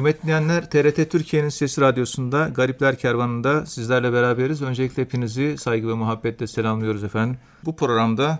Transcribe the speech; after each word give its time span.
Kıymetli 0.00 0.22
dinleyenler, 0.22 0.70
TRT 0.70 1.10
Türkiye'nin 1.10 1.48
Sesi 1.48 1.80
Radyosu'nda 1.80 2.48
Garipler 2.48 2.98
Kervanı'nda 2.98 3.66
sizlerle 3.66 4.12
beraberiz. 4.12 4.62
Öncelikle 4.62 5.02
hepinizi 5.02 5.58
saygı 5.58 5.88
ve 5.88 5.92
muhabbetle 5.92 6.46
selamlıyoruz 6.46 7.04
efendim. 7.04 7.38
Bu 7.64 7.76
programda 7.76 8.38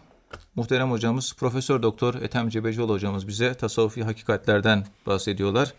muhterem 0.55 0.91
hocamız 0.91 1.35
Profesör 1.39 1.83
Doktor 1.83 2.15
Ethem 2.15 2.49
Cebecioğlu 2.49 2.93
hocamız 2.93 3.29
bize 3.29 3.55
tasavvufi 3.55 4.05
hakikatlerden 4.05 4.87
bahsediyorlar. 5.07 5.75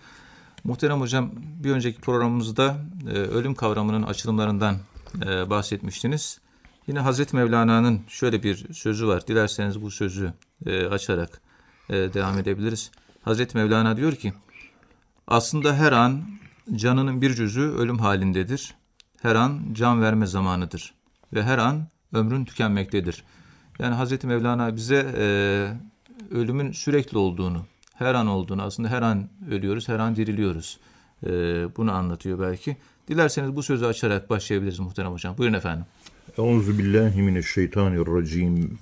Muhterem 0.64 1.02
hocam 1.02 1.32
bir 1.36 1.72
önceki 1.72 2.02
programımızda 2.02 2.78
e, 3.08 3.14
ölüm 3.14 3.56
kavramının 3.56 4.04
açılımlarından 4.04 4.78
e, 5.26 5.50
bahsetmiştiniz. 5.50 6.40
Yine 6.88 7.00
Hazreti 7.00 7.36
Mevlana'nın 7.36 8.02
şöyle 8.08 8.44
bir 8.44 8.74
sözü 8.74 9.08
var. 9.08 9.28
Dilerseniz 9.28 9.82
bu 9.82 9.92
sözü 9.92 10.34
e, 10.66 10.86
açarak 10.86 11.42
e, 11.90 11.94
devam 11.94 12.40
edebiliriz. 12.40 12.92
Hazreti 13.22 13.58
Mevlana 13.58 13.98
diyor 13.98 14.16
ki, 14.16 14.34
aslında 15.32 15.76
her 15.76 15.92
an 15.92 16.22
canının 16.76 17.22
bir 17.22 17.34
cüzü 17.34 17.62
ölüm 17.62 18.00
halindedir. 18.00 18.76
Her 19.22 19.36
an 19.36 19.62
can 19.74 20.02
verme 20.02 20.26
zamanıdır. 20.28 20.94
Ve 21.34 21.44
her 21.44 21.58
an 21.58 21.88
ömrün 22.14 22.46
tükenmektedir. 22.46 23.24
Yani 23.80 23.96
Hazreti 23.96 24.28
Mevlana 24.28 24.76
bize 24.76 25.14
e, 25.18 25.26
ölümün 26.32 26.72
sürekli 26.72 27.18
olduğunu, 27.18 27.66
her 27.96 28.16
an 28.16 28.28
olduğunu, 28.28 28.62
aslında 28.62 28.90
her 28.90 29.02
an 29.02 29.30
ölüyoruz, 29.52 29.88
her 29.88 30.00
an 30.00 30.16
diriliyoruz. 30.16 30.80
E, 31.26 31.30
bunu 31.78 31.92
anlatıyor 31.92 32.40
belki. 32.40 32.78
Dilerseniz 33.08 33.56
bu 33.56 33.64
sözü 33.64 33.86
açarak 33.86 34.30
başlayabiliriz 34.30 34.80
muhterem 34.80 35.12
hocam. 35.12 35.38
Buyurun 35.38 35.54
efendim. 35.54 35.86
Euzu 36.38 36.78
billahi 36.78 37.22
mineşşeytanirracim. 37.22 38.78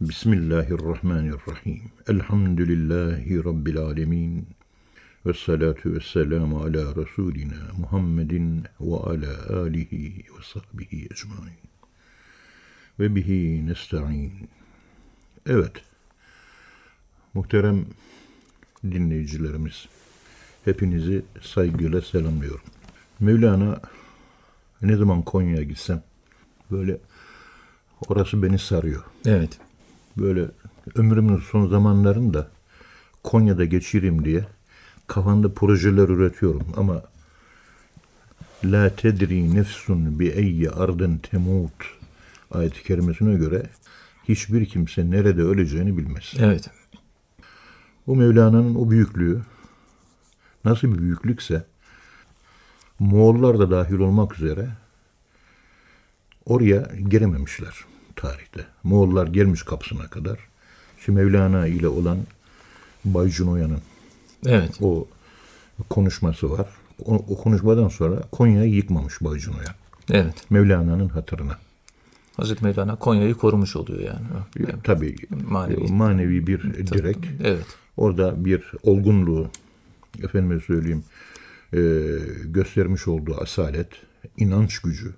Bismillahirrahmanirrahim. 0.00 1.82
Elhamdülillahi 2.08 3.44
rabbil 3.44 3.78
alamin. 3.78 4.46
Ve 5.26 5.32
salatu 5.32 5.94
ve 5.94 6.00
selamu 6.00 6.60
ala 6.60 6.96
Resulina 6.96 7.72
Muhammedin 7.78 8.64
ve 8.80 8.96
ala 8.96 9.60
alihi 9.62 10.16
ve 10.18 10.42
sahbihi 10.42 11.04
ecmain. 11.04 11.58
Ve 13.00 13.14
bihi 13.16 13.66
nesta'in. 13.66 14.32
Evet, 15.46 15.72
muhterem 17.34 17.86
dinleyicilerimiz, 18.84 19.88
hepinizi 20.64 21.22
saygıyla 21.42 22.00
selamlıyorum. 22.00 22.64
Mevlana 23.20 23.80
ne 24.82 24.96
zaman 24.96 25.22
Konya'ya 25.22 25.62
gitsem 25.62 26.02
böyle 26.70 26.98
orası 28.08 28.42
beni 28.42 28.58
sarıyor. 28.58 29.04
Evet. 29.26 29.58
Böyle 30.16 30.48
ömrümün 30.94 31.36
son 31.36 31.68
zamanlarında 31.68 32.50
Konya'da 33.22 33.64
geçireyim 33.64 34.24
diye 34.24 34.46
kafamda 35.12 35.54
projeler 35.54 36.08
üretiyorum 36.08 36.66
ama 36.76 37.02
La 38.64 38.96
tedri 38.96 39.54
nefsun 39.54 40.18
bi 40.18 40.28
eyyi 40.28 40.70
ardın 40.70 41.18
temut 41.18 41.72
ayet-i 42.50 42.82
kerimesine 42.82 43.34
göre 43.34 43.62
hiçbir 44.28 44.66
kimse 44.66 45.10
nerede 45.10 45.42
öleceğini 45.42 45.96
bilmez. 45.96 46.32
Evet. 46.38 46.70
O 48.06 48.16
Mevlana'nın 48.16 48.74
o 48.74 48.90
büyüklüğü 48.90 49.42
nasıl 50.64 50.94
bir 50.94 50.98
büyüklükse 50.98 51.64
Moğollar 52.98 53.58
da 53.58 53.70
dahil 53.70 53.98
olmak 53.98 54.38
üzere 54.38 54.68
oraya 56.44 56.90
girememişler 57.08 57.74
tarihte. 58.16 58.66
Moğollar 58.82 59.26
gelmiş 59.26 59.62
kapısına 59.62 60.06
kadar. 60.06 60.38
Şimdi 61.04 61.20
Mevlana 61.20 61.66
ile 61.66 61.88
olan 61.88 62.18
Baycun 63.04 63.48
Oya'nın 63.48 63.80
Evet. 64.46 64.78
o 64.80 65.06
konuşması 65.90 66.50
var. 66.50 66.66
O, 67.04 67.14
o 67.14 67.36
konuşmadan 67.36 67.88
sonra 67.88 68.20
Konya'yı 68.32 68.74
yıkmamış 68.74 69.20
Baycun 69.20 69.52
Oya. 69.52 69.74
Evet. 70.10 70.34
Mevlana'nın 70.50 71.08
hatırına. 71.08 71.58
Hazreti 72.36 72.64
Mevlana 72.64 72.96
Konya'yı 72.96 73.34
korumuş 73.34 73.76
oluyor 73.76 74.00
yani. 74.00 74.26
Evet. 74.60 74.74
Tabii 74.84 75.16
Manevi. 75.48 75.92
manevi, 75.92 76.46
bir 76.46 76.62
direk. 76.62 77.16
Evet. 77.44 77.66
Orada 77.96 78.44
bir 78.44 78.72
olgunluğu, 78.82 79.50
efendime 80.22 80.60
söyleyeyim, 80.60 81.04
e, 81.72 81.80
göstermiş 82.44 83.08
olduğu 83.08 83.40
asalet, 83.40 83.88
inanç 84.36 84.78
gücü 84.78 85.14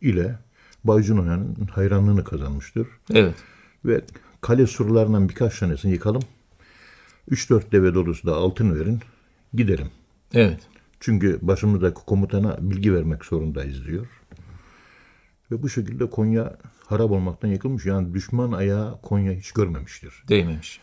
ile 0.00 0.38
Baycun 0.84 1.18
Oya'nın 1.18 1.56
hayranlığını 1.72 2.24
kazanmıştır. 2.24 2.86
Evet. 3.14 3.34
Ve 3.84 4.00
kale 4.40 4.66
surlarından 4.66 5.28
birkaç 5.28 5.58
tanesini 5.58 5.92
yıkalım. 5.92 6.22
3-4 7.30 7.72
deve 7.72 7.94
dolusu 7.94 8.26
da 8.26 8.34
altın 8.36 8.74
verin, 8.74 9.00
gidelim. 9.54 9.88
Evet. 10.34 10.60
Çünkü 11.00 11.38
başımızdaki 11.42 12.00
komutana 12.06 12.58
bilgi 12.60 12.94
vermek 12.94 13.24
zorundayız 13.24 13.86
diyor. 13.86 14.06
Ve 15.50 15.62
bu 15.62 15.68
şekilde 15.68 16.10
Konya 16.10 16.56
harap 16.86 17.10
olmaktan 17.10 17.48
yıkılmış. 17.48 17.86
Yani 17.86 18.14
düşman 18.14 18.52
ayağı 18.52 19.00
Konya 19.02 19.32
hiç 19.32 19.52
görmemiştir. 19.52 20.24
Değmemiş. 20.28 20.80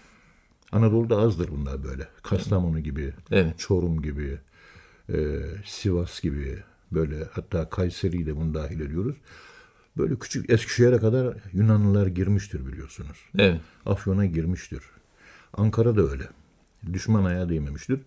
Anadolu'da 0.72 1.17
azdır 1.17 1.50
bunlar 1.51 1.83
böyle. 1.83 2.07
Kastamonu 2.23 2.79
gibi, 2.79 3.13
Evet. 3.31 3.59
Çorum 3.59 4.01
gibi, 4.01 4.39
e, 5.09 5.39
Sivas 5.66 6.22
gibi 6.22 6.63
böyle 6.91 7.25
hatta 7.31 7.69
Kayseri'yi 7.69 8.25
de 8.25 8.35
bunu 8.35 8.53
dahil 8.53 8.79
ediyoruz. 8.79 9.16
Böyle 9.97 10.16
küçük 10.19 10.50
Eskişehir'e 10.50 10.97
kadar 10.97 11.38
Yunanlılar 11.53 12.07
girmiştir 12.07 12.67
biliyorsunuz. 12.67 13.17
Evet. 13.38 13.62
Afyon'a 13.85 14.25
girmiştir. 14.25 14.81
Ankara 15.57 15.97
da 15.97 16.01
öyle. 16.01 16.23
Düşman 16.93 17.25
ayağı 17.25 17.49
değmemiştir. 17.49 17.99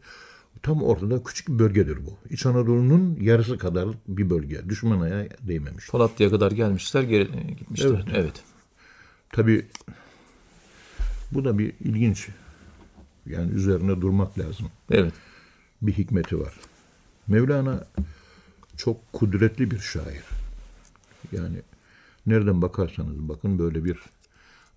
Tam 0.62 0.82
ortada 0.82 1.24
küçük 1.24 1.48
bir 1.48 1.58
bölgedir 1.58 2.06
bu. 2.06 2.18
İç 2.30 2.46
Anadolu'nun 2.46 3.18
yarısı 3.20 3.58
kadar 3.58 3.88
bir 4.08 4.30
bölge. 4.30 4.68
Düşman 4.68 5.00
ayağı 5.00 5.28
değmemiş. 5.40 5.90
Polatlı'ya 5.90 6.30
kadar 6.30 6.52
gelmişler, 6.52 7.02
geri 7.02 7.22
e, 7.22 7.52
gitmişler. 7.52 7.90
Evet. 7.90 8.08
Evet. 8.14 8.42
Tabii 9.32 9.66
bu 11.32 11.44
da 11.44 11.58
bir 11.58 11.72
ilginç. 11.80 12.28
Yani 13.26 13.52
üzerine 13.52 14.00
durmak 14.00 14.38
lazım. 14.38 14.66
Evet. 14.90 15.12
Bir 15.82 15.92
hikmeti 15.92 16.40
var. 16.40 16.54
Mevlana 17.26 17.84
çok 18.76 19.12
kudretli 19.12 19.70
bir 19.70 19.78
şair. 19.78 20.24
Yani 21.32 21.56
nereden 22.26 22.62
bakarsanız 22.62 23.28
bakın 23.28 23.58
böyle 23.58 23.84
bir 23.84 23.98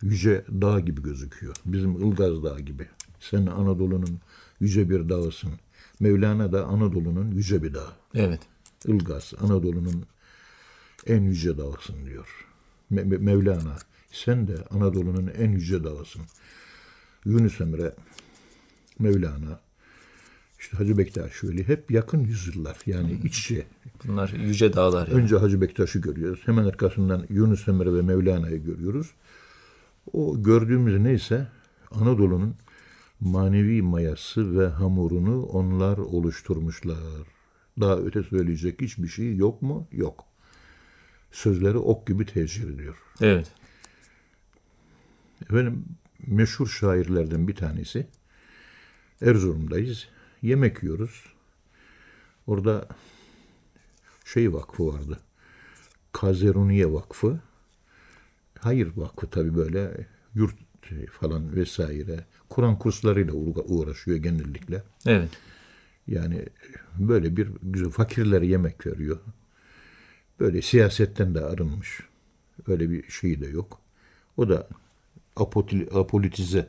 yüce 0.01 0.45
dağ 0.62 0.79
gibi 0.79 1.01
gözüküyor. 1.01 1.56
Bizim 1.66 1.91
Ilgaz 1.91 2.44
Dağı 2.44 2.59
gibi. 2.59 2.88
Sen 3.19 3.45
Anadolu'nun 3.45 4.19
yüce 4.59 4.90
bir 4.90 5.09
dağısın. 5.09 5.52
Mevlana 5.99 6.52
da 6.52 6.66
Anadolu'nun 6.66 7.31
yüce 7.31 7.64
bir 7.64 7.73
dağı. 7.73 7.91
Evet. 8.16 8.40
Ilgaz, 8.85 9.34
Anadolu'nun 9.41 10.05
en 11.08 11.22
yüce 11.22 11.58
dağısın 11.58 12.05
diyor. 12.05 12.47
Me- 12.91 13.03
Me- 13.03 13.17
Mevlana, 13.17 13.78
sen 14.11 14.47
de 14.47 14.55
Anadolu'nun 14.72 15.31
en 15.37 15.52
yüce 15.52 15.84
dağısın. 15.84 16.22
Yunus 17.25 17.61
Emre, 17.61 17.93
Mevlana, 18.99 19.59
işte 20.59 20.78
Hacı 20.78 20.97
Bektaş 20.97 21.43
Veli 21.43 21.67
hep 21.67 21.91
yakın 21.91 22.20
yüzyıllar 22.20 22.78
yani 22.85 23.20
iç 23.23 23.40
içe. 23.40 23.66
Bunlar 24.08 24.29
yüce 24.29 24.73
dağlar. 24.73 25.08
Yani. 25.08 25.22
Önce 25.22 25.37
Hacı 25.37 25.61
Bektaş'ı 25.61 25.99
görüyoruz. 25.99 26.41
Hemen 26.46 26.66
arkasından 26.66 27.25
Yunus 27.29 27.67
Emre 27.67 27.93
ve 27.93 28.02
Mevlana'yı 28.02 28.64
görüyoruz. 28.64 29.08
O 30.13 30.43
gördüğümüz 30.43 30.99
neyse 30.99 31.47
Anadolu'nun 31.91 32.55
manevi 33.19 33.81
mayası 33.81 34.59
ve 34.59 34.67
hamurunu 34.67 35.43
onlar 35.43 35.97
oluşturmuşlar. 35.97 37.27
Daha 37.79 37.97
öte 37.97 38.23
söyleyecek 38.23 38.81
hiçbir 38.81 39.07
şey 39.07 39.35
yok 39.35 39.61
mu? 39.61 39.87
Yok. 39.91 40.25
Sözleri 41.31 41.77
ok 41.77 42.07
gibi 42.07 42.25
tesir 42.25 42.73
ediyor. 42.73 42.97
Evet. 43.21 43.51
Efendim 45.41 45.85
meşhur 46.27 46.67
şairlerden 46.67 47.47
bir 47.47 47.55
tanesi. 47.55 48.07
Erzurum'dayız. 49.21 50.07
Yemek 50.41 50.83
yiyoruz. 50.83 51.23
Orada 52.47 52.87
şey 54.25 54.53
vakfı 54.53 54.87
vardı. 54.87 55.19
Kazeruniye 56.11 56.93
Vakfı. 56.93 57.39
Hayır 58.61 58.91
Vakfı 58.96 59.29
tabii 59.29 59.55
böyle 59.55 60.08
yurt 60.35 60.55
falan 61.11 61.55
vesaire. 61.55 62.25
Kur'an 62.49 62.79
kurslarıyla 62.79 63.34
uğra- 63.34 63.63
uğraşıyor 63.63 64.17
genellikle. 64.17 64.84
Evet. 65.05 65.29
Yani 66.08 66.46
böyle 66.99 67.37
bir 67.37 67.49
güzel 67.63 67.90
fakirlere 67.90 68.47
yemek 68.47 68.87
veriyor. 68.87 69.19
Böyle 70.40 70.61
siyasetten 70.61 71.35
de 71.35 71.41
arınmış. 71.41 71.99
Öyle 72.67 72.90
bir 72.90 73.09
şeyi 73.09 73.41
de 73.41 73.47
yok. 73.47 73.79
O 74.37 74.49
da 74.49 74.67
apolitize 75.93 76.67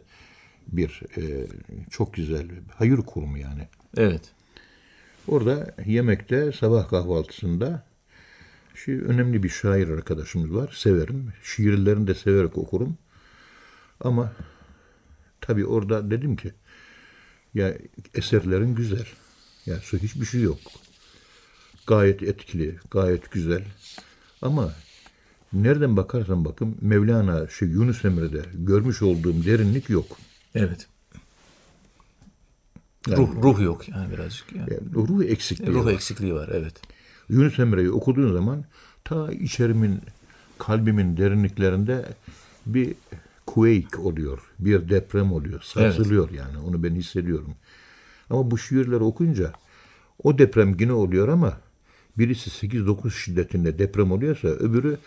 bir 0.66 1.02
e, 1.16 1.46
çok 1.90 2.14
güzel 2.14 2.50
bir 2.50 2.58
hayır 2.74 2.96
kurumu 2.96 3.38
yani. 3.38 3.68
Evet. 3.96 4.32
Orada 5.28 5.74
yemekte 5.86 6.52
sabah 6.52 6.88
kahvaltısında 6.88 7.84
şu 8.74 8.92
önemli 8.92 9.42
bir 9.42 9.48
şair 9.48 9.88
arkadaşımız 9.88 10.54
var. 10.54 10.74
Severim. 10.76 11.32
Şiirlerini 11.42 12.06
de 12.06 12.14
severek 12.14 12.58
okurum. 12.58 12.98
Ama 14.00 14.32
tabii 15.40 15.66
orada 15.66 16.10
dedim 16.10 16.36
ki 16.36 16.52
ya 17.54 17.74
eserlerin 18.14 18.74
güzel. 18.74 19.06
Ya 19.66 19.76
su 19.80 19.98
hiçbir 19.98 20.26
şey 20.26 20.40
yok. 20.42 20.58
Gayet 21.86 22.22
etkili, 22.22 22.78
gayet 22.90 23.30
güzel. 23.30 23.64
Ama 24.42 24.74
nereden 25.52 25.96
bakarsan 25.96 26.44
bakın 26.44 26.76
Mevlana 26.80 27.48
şey 27.48 27.68
Yunus 27.68 28.04
Emre'de 28.04 28.42
görmüş 28.54 29.02
olduğum 29.02 29.44
derinlik 29.44 29.90
yok. 29.90 30.06
Evet. 30.54 30.86
Yani- 33.08 33.18
Ruh 33.18 33.42
ruh 33.42 33.60
yok 33.60 33.88
yani 33.88 34.12
birazcık 34.12 34.52
yani. 34.52 34.72
Yani 34.74 34.94
ruh 34.94 35.24
eksikliği 35.24 35.72
Ruh 35.72 35.84
var. 35.84 35.92
eksikliği 35.92 36.34
var 36.34 36.48
evet. 36.52 36.74
Yunus 37.28 37.58
Emre'yi 37.58 37.90
okuduğun 37.90 38.32
zaman 38.32 38.64
ta 39.04 39.32
içerimin, 39.32 40.00
kalbimin 40.58 41.16
derinliklerinde 41.16 42.04
bir 42.66 42.94
quake 43.46 43.98
oluyor. 43.98 44.38
Bir 44.58 44.88
deprem 44.88 45.32
oluyor. 45.32 45.60
Sarsılıyor 45.62 46.30
yani. 46.30 46.58
Onu 46.58 46.82
ben 46.82 46.94
hissediyorum. 46.94 47.54
Ama 48.30 48.50
bu 48.50 48.58
şiirleri 48.58 49.02
okuyunca 49.02 49.52
o 50.22 50.38
deprem 50.38 50.76
yine 50.80 50.92
oluyor 50.92 51.28
ama 51.28 51.58
birisi 52.18 52.66
8-9 52.66 53.10
şiddetinde 53.10 53.78
deprem 53.78 54.12
oluyorsa 54.12 54.48
öbürü 54.48 54.98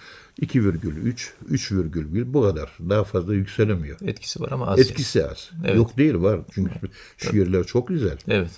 2,3, 0.42 1.32
3,1 1.52 2.34
bu 2.34 2.42
kadar. 2.42 2.78
Daha 2.90 3.04
fazla 3.04 3.34
yükselemiyor. 3.34 3.98
Etkisi 4.02 4.42
var 4.42 4.52
ama 4.52 4.68
az. 4.68 4.80
Etkisi 4.80 5.26
az. 5.28 5.52
Evet. 5.66 5.76
Yok 5.76 5.98
değil 5.98 6.16
var. 6.16 6.40
Çünkü 6.52 6.74
şiirler 7.18 7.64
çok 7.64 7.88
güzel. 7.88 8.18
Evet. 8.28 8.52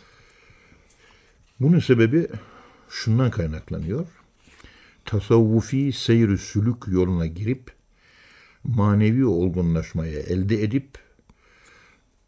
Bunun 1.59 1.79
sebebi 1.79 2.27
şundan 2.89 3.31
kaynaklanıyor. 3.31 4.07
Tasavvufi 5.05 5.93
seyr 5.93 6.37
sülük 6.37 6.87
yoluna 6.87 7.25
girip 7.25 7.71
manevi 8.63 9.25
olgunlaşmayı 9.25 10.19
elde 10.19 10.63
edip 10.63 10.97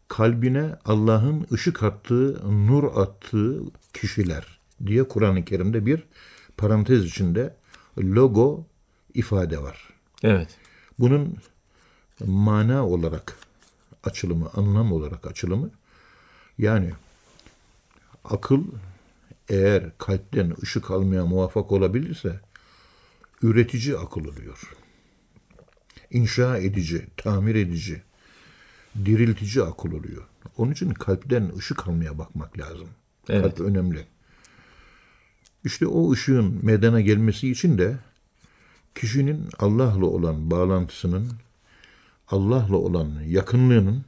kalbine 0.08 0.76
Allah'ın 0.84 1.46
ışık 1.52 1.82
attığı, 1.82 2.50
nur 2.66 2.96
attığı 2.96 3.62
kişiler 3.94 4.58
diye 4.86 5.08
Kur'an-ı 5.08 5.44
Kerim'de 5.44 5.86
bir 5.86 6.04
parantez 6.56 7.04
içinde 7.04 7.56
logo 7.98 8.66
ifade 9.14 9.62
var. 9.62 9.88
Evet. 10.22 10.48
Bunun 10.98 11.36
mana 12.26 12.86
olarak 12.86 13.36
açılımı, 14.04 14.50
anlam 14.54 14.92
olarak 14.92 15.26
açılımı 15.26 15.70
yani 16.58 16.92
akıl 18.24 18.64
eğer 19.50 19.98
kalpten 19.98 20.54
ışık 20.62 20.90
almaya 20.90 21.26
muvaffak 21.26 21.72
olabilirse 21.72 22.40
üretici 23.42 23.96
akıl 23.98 24.20
oluyor. 24.20 24.72
İnşa 26.10 26.58
edici, 26.58 27.06
tamir 27.16 27.54
edici, 27.54 28.02
diriltici 29.04 29.64
akıl 29.64 29.92
oluyor. 29.92 30.22
Onun 30.56 30.72
için 30.72 30.90
kalpten 30.90 31.52
ışık 31.58 31.88
almaya 31.88 32.18
bakmak 32.18 32.58
lazım. 32.58 32.88
Evet. 33.28 33.42
Kalp 33.42 33.60
önemli. 33.60 34.06
İşte 35.64 35.86
o 35.86 36.12
ışığın 36.12 36.58
meydana 36.62 37.00
gelmesi 37.00 37.50
için 37.50 37.78
de 37.78 37.98
kişinin 38.94 39.48
Allah'la 39.58 40.06
olan 40.06 40.50
bağlantısının, 40.50 41.32
Allah'la 42.28 42.76
olan 42.76 43.10
yakınlığının 43.26 44.04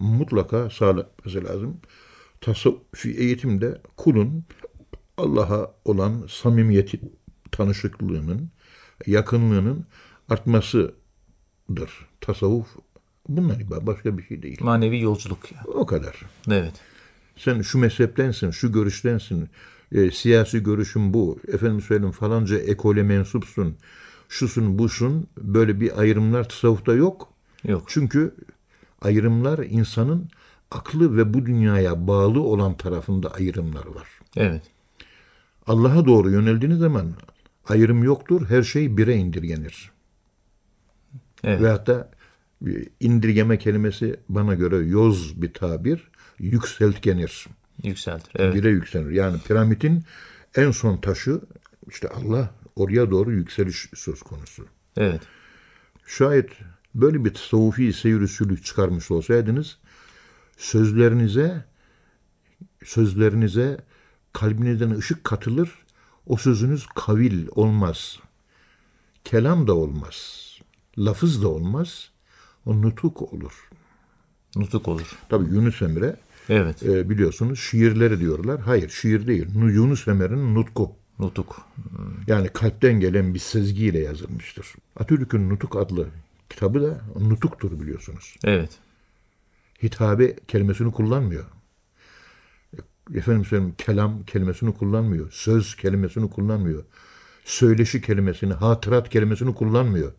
mutlaka 0.00 0.70
sağlanması 0.70 1.44
lazım. 1.44 1.76
Tasavvufi 2.40 3.10
eğitimde 3.10 3.80
kulun 3.96 4.44
Allah'a 5.16 5.74
olan 5.84 6.26
samimiyeti, 6.28 7.00
tanışıklığının, 7.52 8.50
yakınlığının 9.06 9.86
artmasıdır. 10.28 10.96
Tasavvuf 12.20 12.68
bundan 13.28 13.60
ibaret 13.60 13.86
başka 13.86 14.18
bir 14.18 14.22
şey 14.22 14.42
değil. 14.42 14.58
Manevi 14.60 15.00
yolculuk 15.00 15.52
ya. 15.52 15.58
O 15.66 15.86
kadar. 15.86 16.16
Evet. 16.50 16.74
Sen 17.36 17.62
şu 17.62 17.78
mezheptensin, 17.78 18.50
şu 18.50 18.72
görüştensin, 18.72 19.48
e, 19.92 20.10
siyasi 20.10 20.62
görüşün 20.62 21.14
bu, 21.14 21.38
efendim 21.48 21.80
söyleyeyim 21.80 22.12
falanca 22.12 22.58
ekole 22.58 23.02
mensupsun, 23.02 23.76
şusun 24.28 24.78
busun, 24.78 25.26
böyle 25.38 25.80
bir 25.80 26.00
ayrımlar 26.00 26.48
tasavvufta 26.48 26.94
yok. 26.94 27.28
Yok. 27.64 27.84
Çünkü 27.86 28.34
ayrımlar 29.02 29.58
insanın 29.58 30.28
aklı 30.70 31.16
ve 31.16 31.34
bu 31.34 31.46
dünyaya 31.46 32.06
bağlı 32.06 32.40
olan 32.40 32.76
tarafında 32.76 33.34
ayrımlar 33.34 33.86
var. 33.86 34.08
Evet. 34.36 34.62
Allah'a 35.66 36.06
doğru 36.06 36.30
yöneldiğiniz 36.30 36.78
zaman 36.78 37.12
ayrım 37.68 38.04
yoktur, 38.04 38.48
her 38.48 38.62
şey 38.62 38.96
bire 38.96 39.16
indirgenir. 39.16 39.90
Evet. 41.44 41.62
Ve 41.62 41.68
hatta 41.68 42.10
e, 42.66 42.70
indirgeme 43.00 43.58
kelimesi 43.58 44.16
bana 44.28 44.54
göre 44.54 44.76
yoz 44.76 45.42
bir 45.42 45.52
tabir, 45.52 46.08
yükseltgenir. 46.38 47.46
Yükseltir. 47.82 48.32
Evet. 48.36 48.54
bire 48.54 48.68
yükselir. 48.68 49.10
Yani 49.10 49.38
piramidin 49.40 50.04
en 50.56 50.70
son 50.70 50.96
taşı 50.96 51.40
işte 51.88 52.08
Allah 52.08 52.50
oraya 52.76 53.10
doğru 53.10 53.32
yükseliş 53.32 53.88
söz 53.94 54.22
konusu. 54.22 54.66
Evet. 54.96 55.20
Şayet 56.06 56.50
böyle 56.94 57.24
bir 57.24 57.34
tasavvufi 57.34 57.92
seyir 57.92 58.28
çıkarmış 58.62 59.10
olsaydınız 59.10 59.78
sözlerinize 60.56 61.64
sözlerinize 62.84 63.80
kalbinizden 64.32 64.90
ışık 64.90 65.24
katılır. 65.24 65.70
O 66.26 66.36
sözünüz 66.36 66.86
kavil 66.86 67.46
olmaz. 67.50 68.18
Kelam 69.24 69.66
da 69.66 69.74
olmaz. 69.74 70.46
Lafız 70.98 71.42
da 71.42 71.48
olmaz. 71.48 72.10
O 72.66 72.82
nutuk 72.82 73.22
olur. 73.22 73.70
Nutuk 74.56 74.88
olur. 74.88 75.16
Tabii 75.28 75.54
Yunus 75.54 75.82
Emre 75.82 76.16
Evet. 76.48 76.82
e, 76.82 77.10
biliyorsunuz 77.10 77.60
şiirleri 77.60 78.20
diyorlar. 78.20 78.60
Hayır 78.60 78.88
şiir 78.88 79.26
değil. 79.26 79.46
Nu- 79.54 79.70
Yunus 79.72 80.08
Emre'nin 80.08 80.54
nutku. 80.54 80.92
Nutuk. 81.18 81.62
Yani 82.26 82.48
kalpten 82.48 83.00
gelen 83.00 83.34
bir 83.34 83.38
sezgiyle 83.38 83.98
yazılmıştır. 83.98 84.66
Atatürk'ün 84.96 85.48
Nutuk 85.50 85.76
adlı 85.76 86.06
kitabı 86.50 86.82
da 86.82 87.00
nutuktur 87.20 87.80
biliyorsunuz. 87.80 88.36
Evet. 88.44 88.70
Hitabe 89.82 90.36
kelimesini 90.48 90.92
kullanmıyor. 90.92 91.44
Efendim 93.14 93.44
söyleyeyim 93.44 93.74
kelam 93.78 94.24
kelimesini 94.24 94.74
kullanmıyor. 94.74 95.32
Söz 95.32 95.76
kelimesini 95.76 96.30
kullanmıyor. 96.30 96.84
Söyleşi 97.44 98.00
kelimesini, 98.00 98.52
hatırat 98.52 99.08
kelimesini 99.08 99.54
kullanmıyor. 99.54 100.12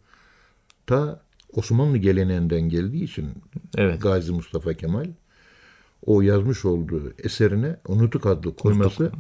Ta 0.88 1.22
Osmanlı 1.54 1.98
geleneğinden 1.98 2.62
geldiği 2.62 3.04
için 3.04 3.30
Evet. 3.78 4.02
Gazi 4.02 4.32
Mustafa 4.32 4.74
Kemal 4.74 5.06
o 6.06 6.22
yazmış 6.22 6.66
olduğu 6.66 7.14
eserine 7.24 7.76
o 7.88 7.98
Nutuk 7.98 8.26
adlı 8.26 8.56
koyması, 8.56 9.12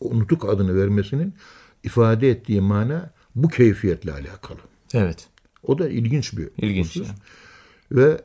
o 0.00 0.18
Nutuk 0.18 0.48
adını 0.48 0.76
vermesinin 0.76 1.34
ifade 1.84 2.30
ettiği 2.30 2.60
mana 2.60 3.10
bu 3.34 3.48
keyfiyetle 3.48 4.12
alakalı. 4.12 4.58
Evet. 4.94 5.28
O 5.62 5.78
da 5.78 5.88
ilginç 5.88 6.36
bir 6.36 6.48
İlginç. 6.56 6.86
husus. 6.86 7.08
yani. 7.08 7.18
Ve 7.92 8.20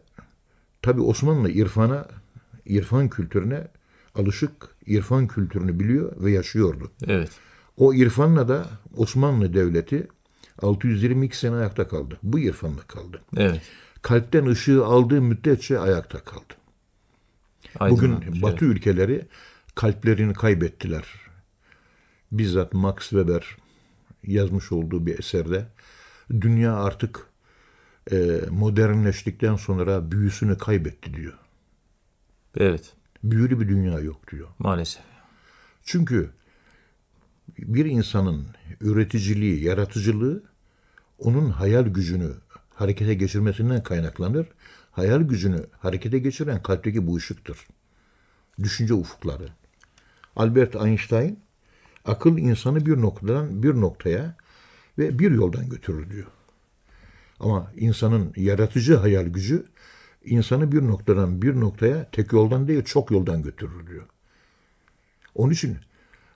tabi 0.81 1.01
Osmanlı 1.01 1.49
irfana, 1.49 2.07
irfan 2.65 3.09
kültürüne 3.09 3.67
alışık, 4.15 4.51
irfan 4.85 5.27
kültürünü 5.27 5.79
biliyor 5.79 6.23
ve 6.23 6.31
yaşıyordu. 6.31 6.91
Evet. 7.07 7.29
O 7.77 7.93
irfanla 7.93 8.47
da 8.47 8.65
Osmanlı 8.97 9.53
Devleti 9.53 10.07
622 10.61 11.37
sene 11.37 11.55
ayakta 11.55 11.87
kaldı. 11.87 12.17
Bu 12.23 12.39
irfanla 12.39 12.81
kaldı. 12.81 13.21
Evet. 13.37 13.61
Kalpten 14.01 14.45
ışığı 14.45 14.85
aldığı 14.85 15.21
müddetçe 15.21 15.79
ayakta 15.79 16.23
kaldı. 16.23 16.53
Bugün 17.79 18.11
Aydınlanmış, 18.11 18.41
Batı 18.41 18.65
ülkeleri 18.65 19.27
kalplerini 19.75 20.33
kaybettiler. 20.33 21.05
Bizzat 22.31 22.73
Max 22.73 22.97
Weber 22.99 23.57
yazmış 24.23 24.71
olduğu 24.71 25.05
bir 25.05 25.19
eserde 25.19 25.67
dünya 26.31 26.75
artık 26.75 27.28
modernleştikten 28.51 29.55
sonra 29.55 30.11
büyüsünü 30.11 30.57
kaybetti 30.57 31.13
diyor. 31.13 31.37
Evet. 32.57 32.93
Büyülü 33.23 33.59
bir 33.59 33.67
dünya 33.67 33.99
yok 33.99 34.31
diyor. 34.31 34.47
Maalesef. 34.59 35.03
Çünkü 35.83 36.29
bir 37.57 37.85
insanın 37.85 38.47
üreticiliği, 38.81 39.63
yaratıcılığı 39.63 40.43
onun 41.19 41.49
hayal 41.49 41.85
gücünü 41.85 42.31
harekete 42.73 43.13
geçirmesinden 43.13 43.83
kaynaklanır. 43.83 44.47
Hayal 44.91 45.21
gücünü 45.21 45.65
harekete 45.79 46.19
geçiren 46.19 46.63
kalpteki 46.63 47.07
bu 47.07 47.15
ışıktır. 47.15 47.67
Düşünce 48.63 48.93
ufukları. 48.93 49.49
Albert 50.35 50.75
Einstein 50.75 51.39
akıl 52.05 52.37
insanı 52.37 52.85
bir 52.85 53.01
noktadan 53.01 53.63
bir 53.63 53.73
noktaya 53.73 54.35
ve 54.97 55.19
bir 55.19 55.31
yoldan 55.31 55.69
götürür 55.69 56.09
diyor. 56.09 56.27
Ama 57.39 57.71
insanın 57.77 58.33
yaratıcı 58.35 58.95
hayal 58.95 59.25
gücü 59.25 59.65
insanı 60.25 60.71
bir 60.71 60.81
noktadan 60.87 61.41
bir 61.41 61.59
noktaya 61.59 62.09
tek 62.11 62.33
yoldan 62.33 62.67
değil 62.67 62.83
çok 62.83 63.11
yoldan 63.11 63.43
götürür 63.43 63.87
diyor. 63.87 64.05
Onun 65.35 65.51
için 65.51 65.77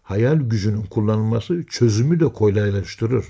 hayal 0.03 0.35
gücünün 0.35 0.81
kullanılması 0.81 1.63
çözümü 1.63 2.19
de 2.19 2.25
kolaylaştırır. 2.25 3.25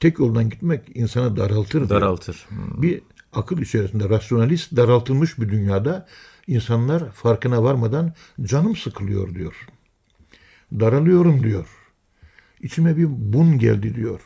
Tek 0.00 0.18
yoldan 0.18 0.50
gitmek 0.50 0.96
insanı 0.96 1.36
daraltır. 1.36 1.88
Daraltır. 1.88 2.46
Hmm. 2.48 2.82
Bir 2.82 3.02
akıl 3.32 3.58
içerisinde 3.58 4.08
rasyonalist 4.08 4.76
daraltılmış 4.76 5.38
bir 5.38 5.48
dünyada 5.48 6.06
insanlar 6.46 7.10
farkına 7.12 7.62
varmadan 7.62 8.14
canım 8.42 8.76
sıkılıyor 8.76 9.34
diyor. 9.34 9.66
Daralıyorum 10.72 11.42
diyor. 11.42 11.68
İçime 12.60 12.96
bir 12.96 13.06
bun 13.08 13.58
geldi 13.58 13.94
diyor. 13.94 14.20